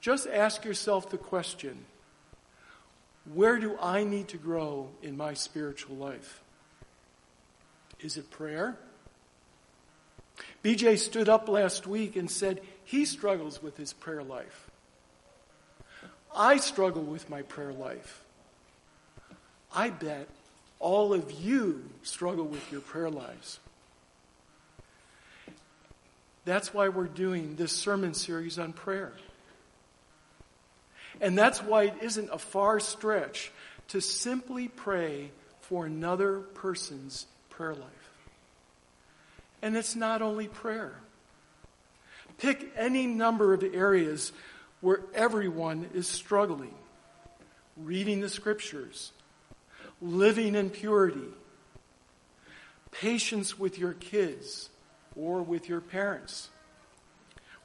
Just 0.01 0.27
ask 0.27 0.65
yourself 0.65 1.09
the 1.09 1.17
question 1.17 1.85
where 3.33 3.57
do 3.57 3.77
I 3.81 4.03
need 4.03 4.27
to 4.29 4.37
grow 4.37 4.89
in 5.01 5.15
my 5.15 5.33
spiritual 5.33 5.95
life? 5.95 6.41
Is 8.01 8.17
it 8.17 8.29
prayer? 8.29 8.77
BJ 10.61 10.97
stood 10.97 11.29
up 11.29 11.47
last 11.47 11.87
week 11.87 12.17
and 12.17 12.29
said 12.29 12.59
he 12.83 13.05
struggles 13.05 13.63
with 13.63 13.77
his 13.77 13.93
prayer 13.93 14.23
life. 14.23 14.69
I 16.35 16.57
struggle 16.57 17.03
with 17.03 17.29
my 17.29 17.43
prayer 17.43 17.71
life. 17.71 18.25
I 19.75 19.89
bet 19.89 20.27
all 20.79 21.13
of 21.13 21.31
you 21.31 21.83
struggle 22.03 22.45
with 22.45 22.71
your 22.71 22.81
prayer 22.81 23.09
lives. 23.09 23.59
That's 26.45 26.73
why 26.73 26.89
we're 26.89 27.05
doing 27.07 27.55
this 27.55 27.73
sermon 27.73 28.13
series 28.13 28.57
on 28.57 28.73
prayer. 28.73 29.13
And 31.19 31.37
that's 31.37 31.61
why 31.61 31.83
it 31.83 31.95
isn't 32.01 32.29
a 32.31 32.37
far 32.37 32.79
stretch 32.79 33.51
to 33.89 33.99
simply 34.01 34.67
pray 34.67 35.31
for 35.61 35.85
another 35.85 36.39
person's 36.39 37.25
prayer 37.49 37.73
life. 37.73 37.83
And 39.61 39.75
it's 39.75 39.95
not 39.95 40.21
only 40.21 40.47
prayer. 40.47 40.95
Pick 42.37 42.71
any 42.77 43.07
number 43.07 43.53
of 43.53 43.63
areas 43.63 44.31
where 44.79 45.01
everyone 45.15 45.89
is 45.93 46.07
struggling. 46.07 46.75
reading 47.77 48.21
the 48.21 48.29
scriptures, 48.29 49.11
living 50.01 50.55
in 50.55 50.69
purity, 50.69 51.29
patience 52.91 53.57
with 53.57 53.77
your 53.77 53.93
kids 53.93 54.69
or 55.15 55.41
with 55.41 55.67
your 55.67 55.81
parents, 55.81 56.49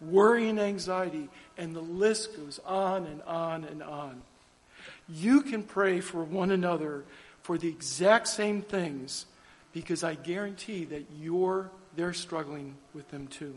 worry 0.00 0.48
and 0.48 0.58
anxiety, 0.58 1.28
and 1.56 1.74
the 1.74 1.80
list 1.80 2.36
goes 2.36 2.58
on 2.64 3.06
and 3.06 3.22
on 3.22 3.64
and 3.64 3.82
on. 3.82 4.22
You 5.08 5.42
can 5.42 5.62
pray 5.62 6.00
for 6.00 6.24
one 6.24 6.50
another 6.50 7.04
for 7.42 7.58
the 7.58 7.68
exact 7.68 8.28
same 8.28 8.62
things 8.62 9.26
because 9.72 10.04
I 10.04 10.14
guarantee 10.14 10.84
that 10.86 11.06
you're 11.18 11.70
they're 11.94 12.14
struggling 12.14 12.76
with 12.94 13.10
them 13.10 13.26
too. 13.26 13.54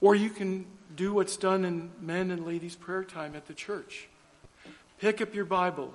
Or 0.00 0.14
you 0.14 0.30
can 0.30 0.66
do 0.94 1.12
what's 1.12 1.36
done 1.36 1.64
in 1.64 1.90
men 2.00 2.30
and 2.30 2.46
ladies 2.46 2.76
prayer 2.76 3.04
time 3.04 3.34
at 3.34 3.46
the 3.46 3.54
church. 3.54 4.08
Pick 4.98 5.20
up 5.20 5.34
your 5.34 5.44
Bible, 5.44 5.92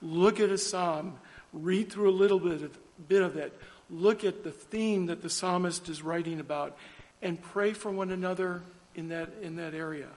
look 0.00 0.40
at 0.40 0.50
a 0.50 0.58
psalm, 0.58 1.14
read 1.52 1.90
through 1.90 2.10
a 2.10 2.12
little 2.12 2.38
bit 2.38 2.62
of, 2.62 3.08
bit 3.08 3.22
of 3.22 3.36
it, 3.36 3.58
look 3.90 4.24
at 4.24 4.44
the 4.44 4.52
theme 4.52 5.06
that 5.06 5.22
the 5.22 5.30
psalmist 5.30 5.88
is 5.88 6.02
writing 6.02 6.40
about, 6.40 6.76
and 7.22 7.40
pray 7.40 7.72
for 7.72 7.90
one 7.90 8.10
another 8.10 8.62
in 8.94 9.08
that, 9.08 9.30
in 9.42 9.56
that 9.56 9.74
area. 9.74 10.08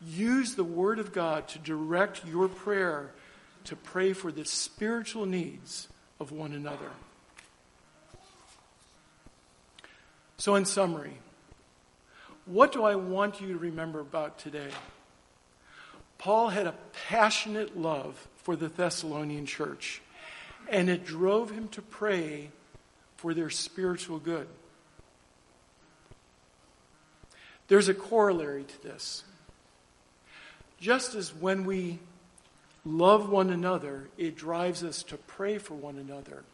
Use 0.00 0.54
the 0.54 0.64
Word 0.64 0.98
of 0.98 1.12
God 1.12 1.48
to 1.48 1.58
direct 1.58 2.26
your 2.26 2.48
prayer 2.48 3.12
to 3.64 3.76
pray 3.76 4.12
for 4.12 4.30
the 4.30 4.44
spiritual 4.44 5.26
needs 5.26 5.88
of 6.20 6.30
one 6.30 6.52
another. 6.52 6.90
So, 10.36 10.54
in 10.56 10.66
summary, 10.66 11.18
what 12.44 12.72
do 12.72 12.84
I 12.84 12.94
want 12.96 13.40
you 13.40 13.48
to 13.48 13.58
remember 13.58 14.00
about 14.00 14.38
today? 14.38 14.68
Paul 16.18 16.48
had 16.48 16.66
a 16.66 16.74
passionate 17.08 17.76
love 17.76 18.28
for 18.36 18.56
the 18.56 18.68
Thessalonian 18.68 19.46
church, 19.46 20.00
and 20.68 20.88
it 20.88 21.04
drove 21.04 21.50
him 21.50 21.68
to 21.68 21.82
pray 21.82 22.50
for 23.16 23.34
their 23.34 23.50
spiritual 23.50 24.18
good. 24.18 24.46
There's 27.68 27.88
a 27.88 27.94
corollary 27.94 28.64
to 28.64 28.82
this. 28.82 29.24
Just 30.80 31.14
as 31.14 31.34
when 31.34 31.64
we 31.64 31.98
love 32.84 33.30
one 33.30 33.50
another, 33.50 34.08
it 34.18 34.36
drives 34.36 34.84
us 34.84 35.02
to 35.04 35.16
pray 35.16 35.58
for 35.58 35.74
one 35.74 35.98
another. 35.98 36.44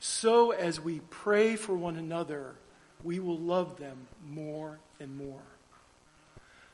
So, 0.00 0.50
as 0.50 0.80
we 0.80 1.00
pray 1.10 1.56
for 1.56 1.74
one 1.74 1.96
another, 1.96 2.54
we 3.04 3.20
will 3.20 3.38
love 3.38 3.78
them 3.78 4.08
more 4.26 4.78
and 4.98 5.16
more. 5.16 5.42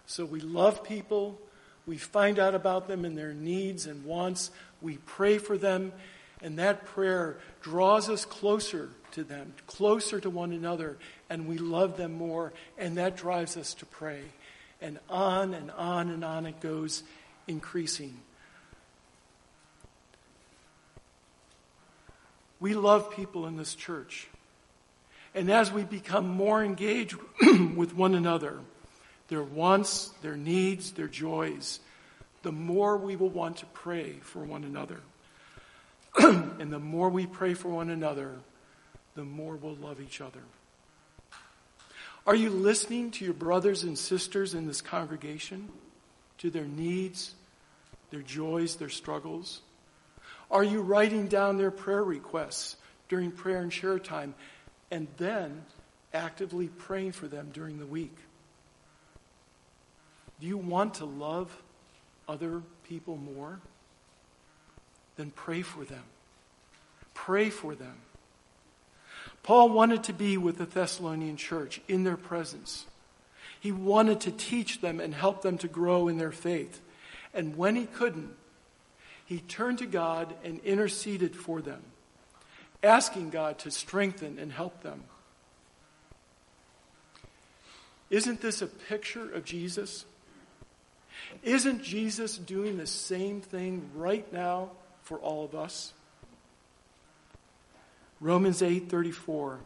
So, 0.06 0.24
we 0.24 0.40
love 0.40 0.84
people, 0.84 1.38
we 1.88 1.96
find 1.96 2.38
out 2.38 2.54
about 2.54 2.86
them 2.86 3.06
and 3.06 3.16
their 3.16 3.32
needs 3.32 3.86
and 3.86 4.04
wants, 4.04 4.50
we 4.82 4.98
pray 4.98 5.38
for 5.38 5.56
them, 5.56 5.90
and 6.42 6.58
that 6.58 6.84
prayer 6.84 7.38
draws 7.62 8.10
us 8.10 8.26
closer 8.26 8.90
to 9.12 9.24
them, 9.24 9.54
closer 9.66 10.20
to 10.20 10.28
one 10.28 10.52
another, 10.52 10.98
and 11.30 11.48
we 11.48 11.56
love 11.56 11.96
them 11.96 12.12
more, 12.12 12.52
and 12.76 12.98
that 12.98 13.16
drives 13.16 13.56
us 13.56 13.72
to 13.72 13.86
pray. 13.86 14.20
And 14.82 14.98
on 15.08 15.54
and 15.54 15.70
on 15.70 16.10
and 16.10 16.22
on 16.26 16.44
it 16.44 16.60
goes, 16.60 17.04
increasing. 17.48 18.20
We 22.60 22.74
love 22.74 23.12
people 23.12 23.46
in 23.46 23.56
this 23.56 23.74
church. 23.74 24.28
And 25.34 25.50
as 25.50 25.72
we 25.72 25.84
become 25.84 26.28
more 26.28 26.62
engaged 26.62 27.16
with 27.74 27.94
one 27.94 28.14
another, 28.14 28.58
their 29.28 29.42
wants, 29.42 30.08
their 30.22 30.36
needs, 30.36 30.92
their 30.92 31.08
joys, 31.08 31.80
the 32.42 32.52
more 32.52 32.96
we 32.96 33.16
will 33.16 33.30
want 33.30 33.58
to 33.58 33.66
pray 33.66 34.14
for 34.22 34.42
one 34.44 34.64
another. 34.64 35.00
and 36.18 36.72
the 36.72 36.78
more 36.78 37.08
we 37.08 37.26
pray 37.26 37.54
for 37.54 37.68
one 37.68 37.90
another, 37.90 38.34
the 39.14 39.24
more 39.24 39.56
we'll 39.56 39.74
love 39.76 40.00
each 40.00 40.20
other. 40.20 40.40
Are 42.26 42.34
you 42.34 42.50
listening 42.50 43.10
to 43.12 43.24
your 43.24 43.34
brothers 43.34 43.84
and 43.84 43.98
sisters 43.98 44.54
in 44.54 44.66
this 44.66 44.80
congregation, 44.80 45.68
to 46.38 46.50
their 46.50 46.66
needs, 46.66 47.34
their 48.10 48.22
joys, 48.22 48.76
their 48.76 48.88
struggles? 48.88 49.60
Are 50.50 50.64
you 50.64 50.80
writing 50.80 51.26
down 51.26 51.58
their 51.58 51.70
prayer 51.70 52.02
requests 52.02 52.76
during 53.08 53.30
prayer 53.30 53.60
and 53.60 53.72
share 53.72 53.98
time 53.98 54.34
and 54.90 55.08
then 55.16 55.64
actively 56.14 56.68
praying 56.68 57.12
for 57.12 57.28
them 57.28 57.50
during 57.52 57.78
the 57.78 57.86
week? 57.86 58.16
Do 60.40 60.46
you 60.46 60.56
want 60.56 60.94
to 60.94 61.04
love 61.04 61.62
other 62.28 62.62
people 62.88 63.16
more? 63.16 63.58
Then 65.16 65.32
pray 65.34 65.62
for 65.62 65.84
them. 65.84 66.04
Pray 67.14 67.50
for 67.50 67.74
them. 67.74 67.96
Paul 69.42 69.70
wanted 69.70 70.04
to 70.04 70.12
be 70.12 70.36
with 70.36 70.58
the 70.58 70.66
Thessalonian 70.66 71.36
church 71.36 71.80
in 71.88 72.04
their 72.04 72.16
presence. 72.16 72.86
He 73.60 73.72
wanted 73.72 74.20
to 74.20 74.30
teach 74.30 74.80
them 74.80 75.00
and 75.00 75.12
help 75.14 75.42
them 75.42 75.58
to 75.58 75.68
grow 75.68 76.06
in 76.08 76.18
their 76.18 76.32
faith. 76.32 76.80
And 77.34 77.56
when 77.56 77.74
he 77.74 77.86
couldn't, 77.86 78.34
he 79.24 79.40
turned 79.40 79.78
to 79.78 79.86
God 79.86 80.34
and 80.44 80.60
interceded 80.60 81.34
for 81.34 81.60
them, 81.60 81.82
asking 82.82 83.30
God 83.30 83.58
to 83.60 83.70
strengthen 83.70 84.38
and 84.38 84.52
help 84.52 84.82
them. 84.82 85.04
Isn't 88.10 88.40
this 88.40 88.62
a 88.62 88.66
picture 88.66 89.30
of 89.30 89.44
Jesus? 89.44 90.06
Isn't 91.42 91.82
Jesus 91.82 92.38
doing 92.38 92.76
the 92.76 92.86
same 92.86 93.40
thing 93.40 93.90
right 93.94 94.30
now 94.32 94.70
for 95.02 95.18
all 95.18 95.44
of 95.44 95.54
us? 95.54 95.92
Romans 98.20 98.62
8:34 98.62 99.58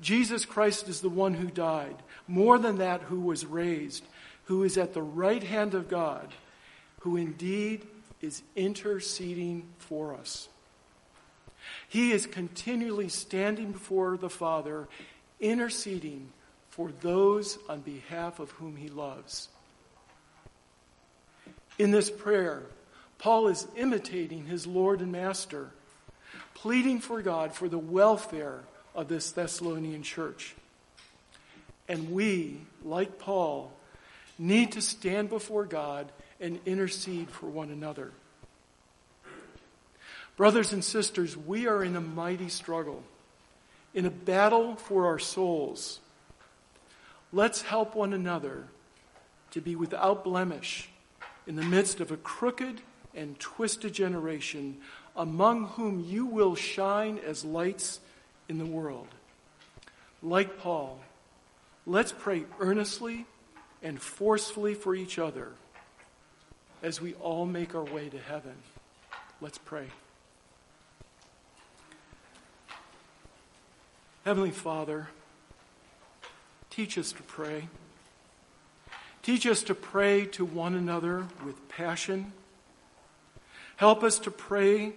Jesus 0.00 0.44
Christ 0.44 0.88
is 0.88 1.00
the 1.00 1.08
one 1.08 1.34
who 1.34 1.48
died, 1.48 1.96
more 2.26 2.58
than 2.58 2.78
that 2.78 3.02
who 3.02 3.20
was 3.20 3.44
raised, 3.44 4.04
who 4.44 4.62
is 4.62 4.78
at 4.78 4.94
the 4.94 5.02
right 5.02 5.42
hand 5.42 5.74
of 5.74 5.88
God, 5.88 6.32
who 7.00 7.16
indeed 7.16 7.86
is 8.20 8.42
interceding 8.56 9.68
for 9.78 10.14
us. 10.14 10.48
He 11.88 12.12
is 12.12 12.26
continually 12.26 13.08
standing 13.08 13.72
before 13.72 14.16
the 14.16 14.30
Father, 14.30 14.88
interceding 15.38 16.32
for 16.68 16.90
those 17.00 17.58
on 17.68 17.80
behalf 17.80 18.38
of 18.38 18.52
whom 18.52 18.76
he 18.76 18.88
loves. 18.88 19.48
In 21.80 21.92
this 21.92 22.10
prayer, 22.10 22.64
Paul 23.16 23.48
is 23.48 23.66
imitating 23.74 24.44
his 24.44 24.66
Lord 24.66 25.00
and 25.00 25.10
Master, 25.10 25.70
pleading 26.52 27.00
for 27.00 27.22
God 27.22 27.54
for 27.54 27.70
the 27.70 27.78
welfare 27.78 28.60
of 28.94 29.08
this 29.08 29.32
Thessalonian 29.32 30.02
church. 30.02 30.54
And 31.88 32.10
we, 32.10 32.58
like 32.84 33.18
Paul, 33.18 33.72
need 34.38 34.72
to 34.72 34.82
stand 34.82 35.30
before 35.30 35.64
God 35.64 36.12
and 36.38 36.60
intercede 36.66 37.30
for 37.30 37.46
one 37.46 37.70
another. 37.70 38.12
Brothers 40.36 40.74
and 40.74 40.84
sisters, 40.84 41.34
we 41.34 41.66
are 41.66 41.82
in 41.82 41.96
a 41.96 42.00
mighty 42.02 42.50
struggle, 42.50 43.02
in 43.94 44.04
a 44.04 44.10
battle 44.10 44.76
for 44.76 45.06
our 45.06 45.18
souls. 45.18 45.98
Let's 47.32 47.62
help 47.62 47.94
one 47.94 48.12
another 48.12 48.66
to 49.52 49.62
be 49.62 49.74
without 49.76 50.24
blemish 50.24 50.90
in 51.46 51.56
the 51.56 51.62
midst 51.62 52.00
of 52.00 52.10
a 52.10 52.16
crooked 52.16 52.80
and 53.14 53.38
twisted 53.38 53.92
generation 53.92 54.78
among 55.16 55.66
whom 55.68 56.00
you 56.00 56.26
will 56.26 56.54
shine 56.54 57.18
as 57.18 57.44
lights 57.44 58.00
in 58.48 58.58
the 58.58 58.66
world. 58.66 59.08
Like 60.22 60.58
Paul, 60.58 61.00
let's 61.86 62.12
pray 62.12 62.44
earnestly 62.60 63.26
and 63.82 64.00
forcefully 64.00 64.74
for 64.74 64.94
each 64.94 65.18
other 65.18 65.52
as 66.82 67.00
we 67.00 67.14
all 67.14 67.46
make 67.46 67.74
our 67.74 67.84
way 67.84 68.08
to 68.08 68.18
heaven. 68.18 68.54
Let's 69.40 69.58
pray. 69.58 69.86
Heavenly 74.24 74.50
Father, 74.50 75.08
teach 76.68 76.98
us 76.98 77.12
to 77.12 77.22
pray. 77.22 77.68
Teach 79.22 79.46
us 79.46 79.62
to 79.64 79.74
pray 79.74 80.26
to 80.26 80.44
one 80.44 80.74
another 80.74 81.26
with 81.44 81.68
passion. 81.68 82.32
Help 83.76 84.02
us 84.02 84.18
to 84.20 84.30
pray 84.30 84.94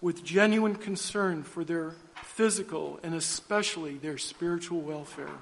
with 0.00 0.24
genuine 0.24 0.74
concern 0.74 1.42
for 1.42 1.64
their 1.64 1.94
physical 2.22 3.00
and 3.02 3.14
especially 3.14 3.96
their 3.96 4.18
spiritual 4.18 4.80
welfare. 4.80 5.38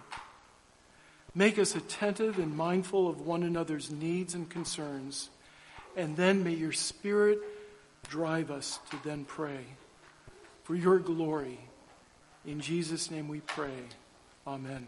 Make 1.34 1.58
us 1.58 1.74
attentive 1.74 2.38
and 2.38 2.56
mindful 2.56 3.08
of 3.08 3.20
one 3.20 3.42
another's 3.42 3.90
needs 3.90 4.34
and 4.34 4.48
concerns 4.48 5.30
and 5.96 6.16
then 6.16 6.42
may 6.42 6.54
your 6.54 6.72
Spirit 6.72 7.38
drive 8.08 8.50
us 8.50 8.80
to 8.90 8.98
then 9.04 9.24
pray 9.24 9.60
for 10.64 10.74
your 10.74 10.98
glory. 10.98 11.58
In 12.46 12.60
Jesus' 12.60 13.10
name 13.10 13.28
we 13.28 13.40
pray. 13.40 13.74
Amen. 14.46 14.86